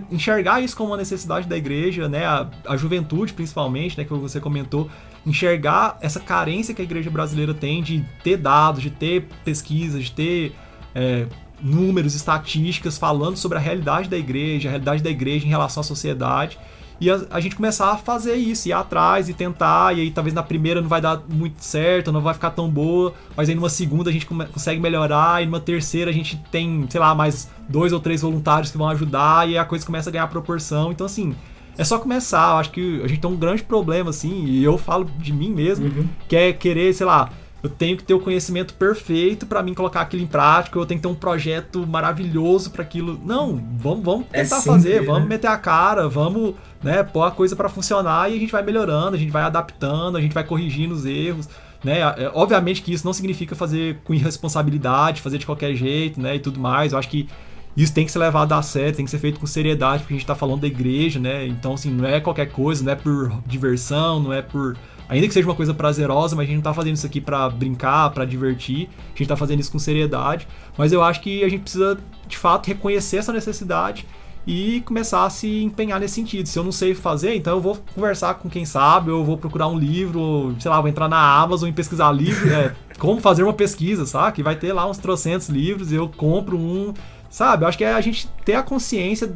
enxergar 0.09 0.61
isso 0.61 0.75
como 0.75 0.89
uma 0.89 0.97
necessidade 0.97 1.47
da 1.47 1.57
igreja, 1.57 2.09
né? 2.09 2.25
A, 2.25 2.49
a, 2.69 2.75
juventude, 2.75 3.33
principalmente, 3.33 3.97
né? 3.99 4.03
Que 4.03 4.13
você 4.13 4.39
comentou, 4.39 4.89
enxergar 5.25 5.97
essa 6.01 6.19
carência 6.19 6.73
que 6.73 6.81
a 6.81 6.85
igreja 6.85 7.09
brasileira 7.09 7.53
tem 7.53 7.81
de 7.81 8.05
ter 8.23 8.37
dados, 8.37 8.81
de 8.81 8.89
ter 8.89 9.27
pesquisas, 9.43 10.05
de 10.05 10.11
ter 10.11 10.55
é, 10.93 11.25
números, 11.61 12.13
estatísticas 12.13 12.97
falando 12.97 13.37
sobre 13.37 13.57
a 13.57 13.61
realidade 13.61 14.09
da 14.09 14.17
igreja, 14.17 14.67
a 14.69 14.71
realidade 14.71 15.01
da 15.01 15.09
igreja 15.09 15.45
em 15.45 15.49
relação 15.49 15.81
à 15.81 15.83
sociedade 15.83 16.57
e 17.03 17.09
a, 17.09 17.21
a, 17.31 17.39
gente 17.39 17.55
começar 17.55 17.91
a 17.91 17.97
fazer 17.97 18.35
isso, 18.35 18.69
ir 18.69 18.71
atrás 18.71 19.27
e 19.27 19.33
tentar, 19.33 19.97
e 19.97 20.01
aí 20.01 20.11
talvez 20.11 20.33
na 20.33 20.43
primeira 20.43 20.81
não 20.81 20.87
vai 20.87 21.01
dar 21.01 21.21
muito 21.27 21.63
certo, 21.63 22.11
não 22.11 22.21
vai 22.21 22.33
ficar 22.33 22.51
tão 22.51 22.69
boa, 22.69 23.13
mas 23.35 23.49
aí 23.49 23.55
numa 23.55 23.69
segunda 23.69 24.09
a 24.09 24.13
gente 24.13 24.25
come, 24.25 24.45
consegue 24.45 24.79
melhorar, 24.79 25.41
e 25.41 25.45
numa 25.45 25.59
terceira 25.59 26.09
a 26.11 26.13
gente 26.13 26.37
tem, 26.51 26.85
sei 26.89 26.99
lá, 26.99 27.13
mais 27.13 27.49
dois 27.67 27.91
ou 27.91 27.99
três 27.99 28.21
voluntários 28.21 28.71
que 28.71 28.77
vão 28.77 28.87
ajudar, 28.89 29.49
e 29.49 29.57
a 29.57 29.65
coisa 29.65 29.85
começa 29.85 30.09
a 30.09 30.13
ganhar 30.13 30.27
proporção. 30.27 30.91
Então, 30.91 31.05
assim, 31.05 31.35
é 31.77 31.83
só 31.83 31.99
começar. 31.99 32.51
Eu 32.51 32.57
acho 32.57 32.71
que 32.71 33.01
a 33.03 33.07
gente 33.07 33.19
tem 33.19 33.29
um 33.29 33.35
grande 33.35 33.63
problema, 33.63 34.09
assim, 34.09 34.45
e 34.45 34.63
eu 34.63 34.77
falo 34.77 35.05
de 35.17 35.33
mim 35.33 35.51
mesmo, 35.51 35.85
uhum. 35.85 36.07
que 36.27 36.35
é 36.35 36.53
querer, 36.53 36.93
sei 36.93 37.05
lá, 37.05 37.29
eu 37.63 37.69
tenho 37.69 37.95
que 37.95 38.03
ter 38.03 38.13
o 38.13 38.19
conhecimento 38.19 38.73
perfeito 38.73 39.45
para 39.45 39.63
mim 39.63 39.73
colocar 39.73 40.01
aquilo 40.01 40.21
em 40.21 40.27
prática, 40.27 40.77
eu 40.77 40.85
tenho 40.85 40.99
que 40.99 41.07
ter 41.07 41.11
um 41.11 41.15
projeto 41.15 41.87
maravilhoso 41.87 42.71
para 42.71 42.83
aquilo. 42.83 43.17
Não, 43.23 43.55
vamos, 43.77 44.03
vamos 44.03 44.25
é 44.33 44.43
tentar 44.43 44.57
é 44.57 44.61
fazer, 44.61 44.99
né? 44.99 45.07
vamos 45.07 45.29
meter 45.29 45.47
a 45.47 45.57
cara, 45.57 46.09
vamos 46.09 46.55
né, 46.83 47.01
pôr 47.03 47.23
a 47.23 47.31
coisa 47.31 47.55
para 47.55 47.69
funcionar 47.69 48.29
e 48.29 48.35
a 48.35 48.39
gente 48.39 48.51
vai 48.51 48.61
melhorando, 48.61 49.15
a 49.15 49.19
gente 49.19 49.31
vai 49.31 49.43
adaptando, 49.43 50.17
a 50.17 50.21
gente 50.21 50.33
vai 50.33 50.43
corrigindo 50.43 50.93
os 50.93 51.05
erros. 51.05 51.47
Né? 51.81 51.99
É, 51.99 52.29
obviamente 52.33 52.81
que 52.81 52.93
isso 52.93 53.05
não 53.05 53.13
significa 53.13 53.55
fazer 53.55 53.97
com 54.03 54.13
irresponsabilidade, 54.13 55.21
fazer 55.21 55.37
de 55.37 55.45
qualquer 55.45 55.73
jeito 55.73 56.19
né, 56.19 56.35
e 56.35 56.39
tudo 56.39 56.59
mais. 56.59 56.91
Eu 56.91 56.99
acho 56.99 57.07
que 57.07 57.29
isso 57.75 57.93
tem 57.93 58.05
que 58.05 58.11
ser 58.11 58.19
levado 58.19 58.53
a 58.53 58.61
sério, 58.61 58.95
tem 58.95 59.05
que 59.05 59.11
ser 59.11 59.19
feito 59.19 59.39
com 59.39 59.47
seriedade, 59.47 60.03
porque 60.03 60.13
a 60.13 60.17
gente 60.17 60.23
está 60.23 60.35
falando 60.35 60.61
da 60.61 60.67
igreja, 60.67 61.19
né? 61.19 61.47
Então, 61.47 61.73
assim, 61.73 61.91
não 61.91 62.07
é 62.07 62.19
qualquer 62.19 62.51
coisa, 62.51 62.83
não 62.83 62.91
é 62.91 62.95
por 62.95 63.31
diversão, 63.47 64.19
não 64.19 64.33
é 64.33 64.41
por 64.41 64.77
Ainda 65.09 65.27
que 65.27 65.33
seja 65.33 65.47
uma 65.47 65.55
coisa 65.55 65.73
prazerosa, 65.73 66.35
mas 66.35 66.45
a 66.45 66.47
gente 66.47 66.55
não 66.55 66.63
tá 66.63 66.73
fazendo 66.73 66.95
isso 66.95 67.05
aqui 67.05 67.19
para 67.19 67.49
brincar, 67.49 68.09
para 68.11 68.25
divertir. 68.25 68.89
A 69.13 69.17
gente 69.17 69.27
tá 69.27 69.35
fazendo 69.35 69.59
isso 69.59 69.71
com 69.71 69.77
seriedade. 69.77 70.47
Mas 70.77 70.91
eu 70.91 71.03
acho 71.03 71.21
que 71.21 71.43
a 71.43 71.49
gente 71.49 71.61
precisa, 71.61 71.99
de 72.27 72.37
fato, 72.37 72.67
reconhecer 72.67 73.17
essa 73.17 73.33
necessidade 73.33 74.07
e 74.45 74.81
começar 74.81 75.25
a 75.25 75.29
se 75.29 75.63
empenhar 75.63 75.99
nesse 75.99 76.15
sentido. 76.15 76.47
Se 76.47 76.57
eu 76.57 76.63
não 76.63 76.71
sei 76.71 76.93
fazer, 76.93 77.35
então 77.35 77.53
eu 77.53 77.61
vou 77.61 77.77
conversar 77.93 78.33
com 78.35 78.49
quem 78.49 78.65
sabe, 78.65 79.09
eu 79.09 79.23
vou 79.23 79.37
procurar 79.37 79.67
um 79.67 79.77
livro, 79.77 80.55
sei 80.59 80.69
lá, 80.69 80.81
vou 80.81 80.89
entrar 80.89 81.07
na 81.07 81.37
Amazon 81.37 81.69
e 81.69 81.73
pesquisar 81.73 82.11
livro, 82.11 82.49
é, 82.51 82.73
como 82.97 83.21
fazer 83.21 83.43
uma 83.43 83.53
pesquisa, 83.53 84.05
sabe? 84.05 84.35
Que 84.35 84.43
vai 84.43 84.55
ter 84.55 84.73
lá 84.73 84.89
uns 84.89 84.97
trocentos 84.97 85.47
livros, 85.47 85.91
eu 85.91 86.09
compro 86.09 86.57
um, 86.57 86.93
sabe? 87.33 87.63
Eu 87.63 87.67
acho 87.67 87.79
que 87.79 87.83
é 87.83 87.91
a 87.91 87.99
gente 87.99 88.27
ter 88.45 88.53
a 88.53 88.61
consciência, 88.61 89.33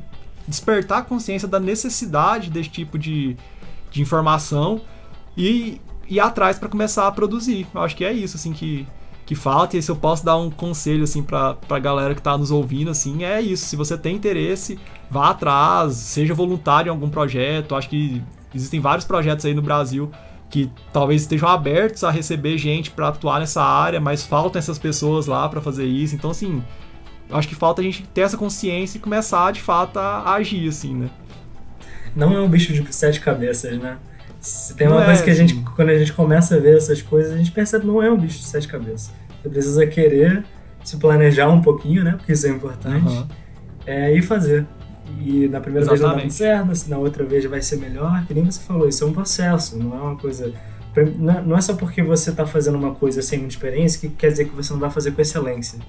despertar 0.48 1.00
a 1.00 1.02
consciência 1.02 1.48
da 1.48 1.60
necessidade 1.60 2.52
desse 2.52 2.70
tipo 2.70 2.96
de, 2.96 3.36
de 3.90 4.04
informação 4.04 4.80
e 5.36 5.82
ir 6.08 6.20
atrás 6.20 6.60
para 6.60 6.70
começar 6.70 7.08
a 7.08 7.12
produzir. 7.12 7.66
Eu 7.74 7.82
acho 7.82 7.96
que 7.96 8.06
é 8.06 8.14
isso, 8.14 8.38
assim, 8.38 8.54
que, 8.54 8.86
que 9.26 9.34
falta. 9.34 9.78
E 9.78 9.82
se 9.82 9.90
eu 9.90 9.96
posso 9.96 10.24
dar 10.24 10.38
um 10.38 10.52
conselho, 10.52 11.06
assim, 11.06 11.24
pra, 11.24 11.56
pra 11.56 11.80
galera 11.80 12.14
que 12.14 12.22
tá 12.22 12.38
nos 12.38 12.52
ouvindo, 12.52 12.92
assim, 12.92 13.24
é 13.24 13.42
isso. 13.42 13.66
Se 13.66 13.76
você 13.76 13.98
tem 13.98 14.16
interesse, 14.16 14.78
vá 15.10 15.32
atrás, 15.32 15.96
seja 15.96 16.36
voluntário 16.36 16.90
em 16.90 16.94
algum 16.94 17.10
projeto. 17.10 17.72
Eu 17.72 17.78
acho 17.78 17.90
que 17.90 18.22
existem 18.54 18.80
vários 18.80 19.06
projetos 19.06 19.44
aí 19.44 19.56
no 19.56 19.64
Brasil 19.64 20.12
que 20.52 20.72
talvez 20.94 21.24
estejam 21.24 21.50
abertos 21.50 22.04
a 22.04 22.12
receber 22.12 22.60
gente 22.60 22.92
para 22.92 23.08
atuar 23.08 23.40
nessa 23.40 23.62
área, 23.62 24.00
mas 24.00 24.24
faltam 24.24 24.60
essas 24.60 24.78
pessoas 24.78 25.26
lá 25.26 25.50
para 25.50 25.60
fazer 25.60 25.86
isso. 25.86 26.16
Então, 26.16 26.30
assim, 26.30 26.64
acho 27.30 27.48
que 27.48 27.56
falta 27.56 27.82
a 27.82 27.84
gente 27.84 28.04
ter 28.14 28.22
essa 28.22 28.38
consciência 28.38 28.98
e 28.98 29.02
começar, 29.02 29.52
de 29.52 29.62
fato, 29.62 29.98
a 29.98 30.34
agir, 30.34 30.68
assim, 30.68 30.96
né? 30.96 31.10
Não 32.16 32.34
é 32.34 32.42
um 32.42 32.50
bicho 32.50 32.74
de 32.74 32.94
sete 32.94 33.20
cabeças, 33.20 33.78
né? 33.80 33.98
Se 34.40 34.76
tem 34.76 34.88
uma 34.88 35.00
não 35.00 35.06
coisa 35.06 35.22
é, 35.22 35.24
que 35.24 35.30
a 35.30 35.34
gente, 35.34 35.54
assim. 35.54 35.66
quando 35.76 35.90
a 35.90 35.98
gente 35.98 36.14
começa 36.14 36.56
a 36.56 36.60
ver 36.60 36.78
essas 36.78 37.02
coisas, 37.02 37.34
a 37.34 37.38
gente 37.38 37.52
percebe 37.52 37.82
que 37.82 37.92
não 37.92 38.02
é 38.02 38.10
um 38.10 38.18
bicho 38.18 38.40
de 38.40 38.46
sete 38.46 38.68
cabeças. 38.68 39.12
Você 39.42 39.50
precisa 39.50 39.86
querer 39.88 40.46
se 40.84 40.98
planejar 40.98 41.50
um 41.50 41.62
pouquinho, 41.62 42.04
né? 42.04 42.12
Porque 42.12 42.32
isso 42.32 42.48
é 42.48 42.50
importante. 42.50 43.08
Uhum. 43.08 43.28
É, 43.86 44.14
e 44.16 44.22
fazer. 44.22 44.66
E 45.20 45.48
na 45.48 45.60
primeira 45.60 45.86
Exatamente. 45.86 45.90
vez 45.90 46.02
não 46.02 46.10
dá 46.10 46.16
muito 46.16 46.34
certo, 46.34 46.90
na 46.90 46.98
outra 46.98 47.24
vez 47.24 47.46
vai 47.46 47.62
ser 47.62 47.78
melhor. 47.78 48.26
Que 48.26 48.34
nem 48.34 48.46
você 48.46 48.62
falou, 48.62 48.88
isso 48.88 49.04
é 49.04 49.08
um 49.08 49.14
processo, 49.14 49.78
não 49.78 49.96
é 49.96 50.02
uma 50.02 50.16
coisa. 50.16 50.54
Não 51.18 51.56
é 51.56 51.62
só 51.62 51.76
porque 51.76 52.02
você 52.02 52.32
está 52.32 52.46
fazendo 52.46 52.76
uma 52.76 52.96
coisa 52.96 53.22
sem 53.22 53.38
muita 53.38 53.54
experiência 53.54 54.00
que 54.00 54.10
quer 54.10 54.32
dizer 54.32 54.46
que 54.46 54.56
você 54.56 54.74
não 54.74 54.80
vai 54.80 54.90
fazer 54.90 55.12
com 55.12 55.22
excelência. 55.22 55.80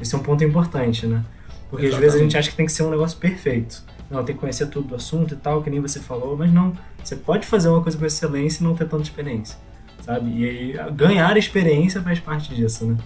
Esse 0.00 0.14
é 0.14 0.18
um 0.18 0.22
ponto 0.22 0.42
importante, 0.44 1.06
né? 1.06 1.24
Porque 1.70 1.86
Exatamente. 1.86 1.94
às 1.94 2.00
vezes 2.00 2.14
a 2.14 2.22
gente 2.22 2.38
acha 2.38 2.50
que 2.50 2.56
tem 2.56 2.66
que 2.66 2.72
ser 2.72 2.82
um 2.82 2.90
negócio 2.90 3.18
perfeito. 3.18 3.82
Não, 4.10 4.24
tem 4.24 4.34
que 4.34 4.40
conhecer 4.40 4.66
tudo 4.66 4.88
do 4.88 4.94
assunto 4.94 5.34
e 5.34 5.36
tal, 5.36 5.62
que 5.62 5.70
nem 5.70 5.80
você 5.80 5.98
falou, 5.98 6.36
mas 6.36 6.52
não. 6.52 6.72
Você 7.02 7.16
pode 7.16 7.46
fazer 7.46 7.68
uma 7.68 7.82
coisa 7.82 7.98
com 7.98 8.06
excelência 8.06 8.62
e 8.62 8.64
não 8.64 8.74
ter 8.74 8.88
tanta 8.88 9.02
experiência, 9.02 9.58
sabe? 10.04 10.30
E 10.30 10.48
aí, 10.48 10.92
ganhar 10.92 11.36
experiência 11.36 12.00
faz 12.00 12.20
parte 12.20 12.54
disso, 12.54 12.86
né? 12.86 12.96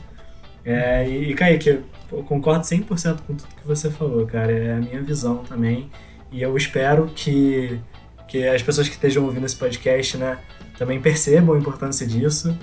É, 0.65 1.09
e, 1.09 1.31
e 1.31 1.35
Kaique, 1.35 1.81
eu 2.13 2.23
concordo 2.25 2.65
100% 2.65 3.21
com 3.27 3.35
tudo 3.35 3.49
que 3.49 3.67
você 3.67 3.91
falou, 3.91 4.27
cara. 4.27 4.53
É 4.53 4.75
a 4.75 4.77
minha 4.77 5.03
visão 5.03 5.39
também. 5.39 5.91
E 6.31 6.43
eu 6.43 6.55
espero 6.57 7.07
que, 7.15 7.81
que 8.29 8.47
as 8.47 8.63
pessoas 8.63 8.89
que 8.89 8.95
estejam 8.95 9.25
ouvindo 9.25 9.47
esse 9.47 9.57
podcast, 9.57 10.19
né, 10.19 10.39
também 10.79 11.01
percebam 11.01 11.55
a 11.55 11.59
importância 11.59 12.07
disso 12.07 12.57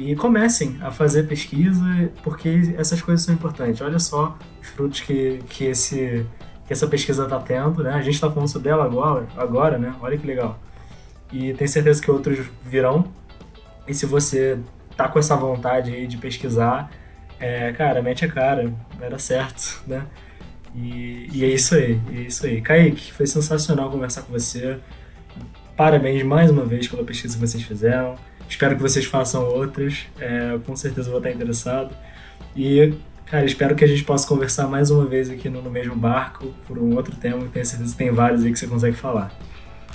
e 0.00 0.16
comecem 0.16 0.78
a 0.80 0.90
fazer 0.90 1.24
pesquisa, 1.24 2.10
porque 2.22 2.74
essas 2.78 3.02
coisas 3.02 3.24
são 3.24 3.34
importantes. 3.34 3.82
Olha 3.82 3.98
só 3.98 4.38
os 4.60 4.68
frutos 4.68 5.00
que, 5.00 5.40
que, 5.46 5.64
esse, 5.64 6.26
que 6.66 6.72
essa 6.72 6.86
pesquisa 6.86 7.24
está 7.24 7.38
tendo, 7.38 7.82
né? 7.82 7.92
A 7.92 8.00
gente 8.00 8.14
está 8.14 8.30
falando 8.30 8.48
sobre 8.48 8.70
ela 8.70 8.82
agora, 8.82 9.26
agora, 9.36 9.78
né? 9.78 9.94
Olha 10.00 10.16
que 10.16 10.26
legal. 10.26 10.58
E 11.30 11.52
tenho 11.52 11.68
certeza 11.68 12.00
que 12.00 12.10
outros 12.10 12.38
virão. 12.64 13.04
E 13.86 13.92
se 13.92 14.06
você 14.06 14.58
tá 14.96 15.06
com 15.06 15.18
essa 15.18 15.36
vontade 15.36 15.92
aí 15.92 16.06
de 16.06 16.16
pesquisar, 16.16 16.90
é, 17.38 17.70
cara, 17.72 18.00
mete 18.00 18.24
a 18.24 18.28
cara, 18.28 18.72
vai 18.98 19.10
dar 19.10 19.18
certo, 19.18 19.82
né? 19.86 20.06
E, 20.74 21.28
e, 21.30 21.44
é 21.44 21.48
isso 21.48 21.74
aí, 21.74 22.00
é 22.10 22.20
isso 22.22 22.46
aí. 22.46 22.62
Kaique, 22.62 23.12
foi 23.12 23.26
sensacional 23.26 23.90
conversar 23.90 24.22
com 24.22 24.32
você. 24.32 24.78
Parabéns 25.76 26.22
mais 26.22 26.50
uma 26.50 26.64
vez 26.64 26.88
pela 26.88 27.04
pesquisa 27.04 27.34
que 27.34 27.40
vocês 27.46 27.62
fizeram. 27.62 28.14
Espero 28.50 28.74
que 28.74 28.82
vocês 28.82 29.06
façam 29.06 29.44
outras. 29.44 30.06
É, 30.18 30.58
com 30.66 30.74
certeza 30.74 31.08
vou 31.08 31.18
estar 31.18 31.30
interessado. 31.30 31.94
E, 32.56 32.92
cara, 33.24 33.46
espero 33.46 33.76
que 33.76 33.84
a 33.84 33.86
gente 33.86 34.02
possa 34.02 34.26
conversar 34.26 34.66
mais 34.66 34.90
uma 34.90 35.06
vez 35.06 35.30
aqui 35.30 35.48
no, 35.48 35.62
no 35.62 35.70
mesmo 35.70 35.94
barco 35.94 36.52
por 36.66 36.76
um 36.76 36.96
outro 36.96 37.16
tema. 37.16 37.46
Tenho 37.52 37.64
certeza 37.64 37.92
que 37.92 37.96
tem 37.96 38.10
vários 38.10 38.44
aí 38.44 38.52
que 38.52 38.58
você 38.58 38.66
consegue 38.66 38.96
falar. 38.96 39.32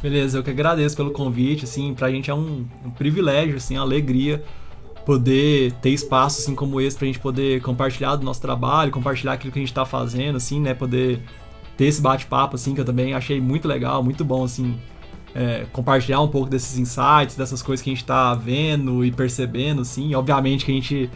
Beleza, 0.02 0.38
eu 0.38 0.44
que 0.44 0.50
agradeço 0.50 0.96
pelo 0.96 1.12
convite. 1.12 1.66
Assim, 1.66 1.94
pra 1.94 2.10
gente 2.10 2.32
é 2.32 2.34
um, 2.34 2.66
um 2.84 2.90
privilégio, 2.92 3.58
assim, 3.58 3.76
alegria 3.76 4.42
poder 5.06 5.72
ter 5.74 5.92
espaço 5.92 6.42
assim 6.42 6.56
como 6.56 6.82
esse 6.82 6.98
pra 6.98 7.06
gente 7.06 7.20
poder 7.20 7.62
compartilhar 7.62 8.16
do 8.16 8.26
nosso 8.26 8.42
trabalho, 8.42 8.90
compartilhar 8.90 9.34
aquilo 9.34 9.54
que 9.54 9.60
a 9.60 9.62
gente 9.62 9.74
tá 9.74 9.86
fazendo, 9.86 10.38
assim, 10.38 10.60
né? 10.60 10.74
Poder 10.74 11.20
ter 11.78 11.86
esse 11.86 12.02
bate-papo, 12.02 12.56
assim, 12.56 12.74
que 12.74 12.82
eu 12.82 12.86
também 12.86 13.14
achei 13.14 13.40
muito 13.40 13.68
legal, 13.68 14.02
muito 14.02 14.26
bom, 14.26 14.44
assim, 14.46 14.80
é, 15.36 15.66
compartilhar 15.74 16.22
um 16.22 16.30
pouco 16.30 16.50
desses 16.50 16.80
insights, 16.80 17.36
dessas 17.36 17.62
coisas 17.62 17.84
que 17.84 17.90
a 17.90 17.94
gente 17.94 18.06
tá 18.06 18.34
vendo 18.34 19.04
e 19.04 19.12
percebendo, 19.12 19.82
assim. 19.82 20.16
Obviamente 20.16 20.64
que 20.64 20.72
a 20.72 20.76
gente 20.76 21.10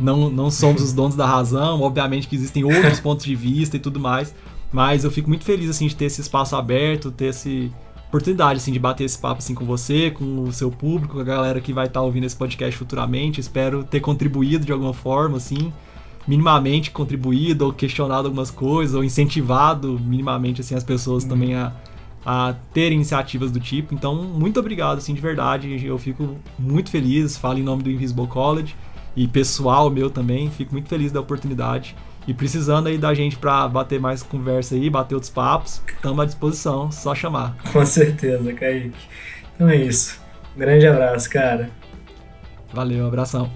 não, 0.00 0.30
não 0.30 0.50
somos 0.50 0.80
os 0.80 0.92
donos 0.94 1.14
da 1.14 1.26
razão, 1.26 1.82
obviamente 1.82 2.26
que 2.26 2.34
existem 2.34 2.64
outros 2.64 2.98
pontos 2.98 3.26
de 3.26 3.34
vista 3.34 3.76
e 3.76 3.78
tudo 3.78 4.00
mais, 4.00 4.34
mas 4.72 5.04
eu 5.04 5.10
fico 5.10 5.28
muito 5.28 5.44
feliz, 5.44 5.68
assim, 5.68 5.86
de 5.86 5.94
ter 5.94 6.06
esse 6.06 6.22
espaço 6.22 6.56
aberto, 6.56 7.10
ter 7.10 7.26
esse 7.26 7.70
oportunidade 8.08 8.56
assim 8.58 8.72
de 8.72 8.78
bater 8.78 9.04
esse 9.04 9.18
papo 9.18 9.38
assim 9.38 9.54
com 9.54 9.66
você, 9.66 10.10
com 10.10 10.44
o 10.44 10.52
seu 10.52 10.70
público, 10.70 11.14
com 11.14 11.20
a 11.20 11.24
galera 11.24 11.60
que 11.60 11.74
vai 11.74 11.86
estar 11.86 12.00
tá 12.00 12.04
ouvindo 12.06 12.24
esse 12.24 12.36
podcast 12.36 12.74
futuramente. 12.76 13.38
Espero 13.38 13.84
ter 13.84 14.00
contribuído 14.00 14.64
de 14.64 14.72
alguma 14.72 14.94
forma 14.94 15.36
assim, 15.36 15.70
minimamente 16.26 16.90
contribuído 16.90 17.66
ou 17.66 17.72
questionado 17.72 18.26
algumas 18.26 18.50
coisas 18.50 18.94
ou 18.94 19.04
incentivado 19.04 20.00
minimamente 20.00 20.62
assim 20.62 20.74
as 20.74 20.84
pessoas 20.84 21.24
também 21.24 21.54
a 21.54 21.70
a 22.24 22.54
ter 22.72 22.92
iniciativas 22.92 23.50
do 23.50 23.60
tipo. 23.60 23.94
Então, 23.94 24.14
muito 24.14 24.58
obrigado 24.60 24.98
assim 24.98 25.14
de 25.14 25.20
verdade. 25.20 25.84
Eu 25.84 25.98
fico 25.98 26.36
muito 26.58 26.90
feliz, 26.90 27.36
falo 27.36 27.58
em 27.58 27.62
nome 27.62 27.82
do 27.82 27.90
Invisible 27.90 28.26
College 28.26 28.74
e 29.16 29.26
pessoal 29.26 29.90
meu 29.90 30.08
também, 30.08 30.48
fico 30.48 30.72
muito 30.72 30.88
feliz 30.88 31.10
da 31.10 31.20
oportunidade. 31.20 31.96
E 32.26 32.34
precisando 32.34 32.88
aí 32.88 32.98
da 32.98 33.14
gente 33.14 33.36
para 33.36 33.66
bater 33.66 33.98
mais 33.98 34.22
conversa 34.22 34.74
aí, 34.74 34.88
bater 34.88 35.14
outros 35.14 35.30
papos, 35.30 35.82
estamos 35.88 36.20
à 36.20 36.24
disposição, 36.26 36.92
só 36.92 37.14
chamar. 37.14 37.56
Com 37.72 37.84
certeza, 37.84 38.52
Kaique. 38.52 39.08
Então 39.54 39.68
é 39.68 39.76
isso. 39.76 40.20
Um 40.54 40.58
grande 40.58 40.86
abraço, 40.86 41.28
cara. 41.30 41.70
Valeu, 42.72 43.04
um 43.04 43.08
abração. 43.08 43.50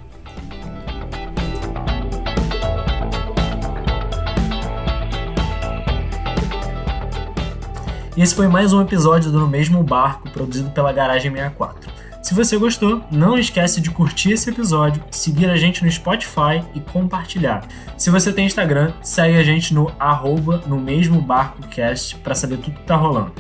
Esse 8.17 8.35
foi 8.35 8.47
mais 8.47 8.73
um 8.73 8.83
episódio 8.83 9.31
do 9.31 9.41
No 9.41 9.49
Mesmo 9.49 9.83
Barco, 9.83 10.29
produzido 10.31 10.71
pela 10.71 10.93
Garagem 10.93 11.31
64. 11.31 11.91
Se 12.23 12.35
você 12.35 12.57
gostou, 12.59 13.03
não 13.11 13.39
esquece 13.39 13.81
de 13.81 13.91
curtir 13.91 14.33
esse 14.33 14.51
episódio, 14.51 15.03
seguir 15.11 15.49
a 15.49 15.57
gente 15.57 15.83
no 15.83 15.91
Spotify 15.91 16.63
e 16.75 16.81
compartilhar. 16.81 17.67
Se 17.97 18.11
você 18.11 18.33
tem 18.33 18.47
Instagram, 18.47 18.93
segue 19.03 19.39
a 19.39 19.43
gente 19.43 19.75
no 19.75 19.91
arroba 19.99 20.63
no 20.67 20.79
mesmo 20.79 21.21
barcocast 21.21 22.17
para 22.17 22.35
saber 22.35 22.59
tudo 22.59 22.79
que 22.79 22.87
tá 22.87 22.97
rolando. 22.97 23.33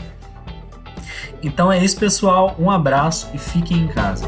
Então 1.43 1.71
é 1.71 1.79
isso, 1.79 1.99
pessoal. 1.99 2.57
Um 2.59 2.71
abraço 2.71 3.29
e 3.35 3.39
fiquem 3.39 3.79
em 3.79 3.89
casa. 3.89 4.27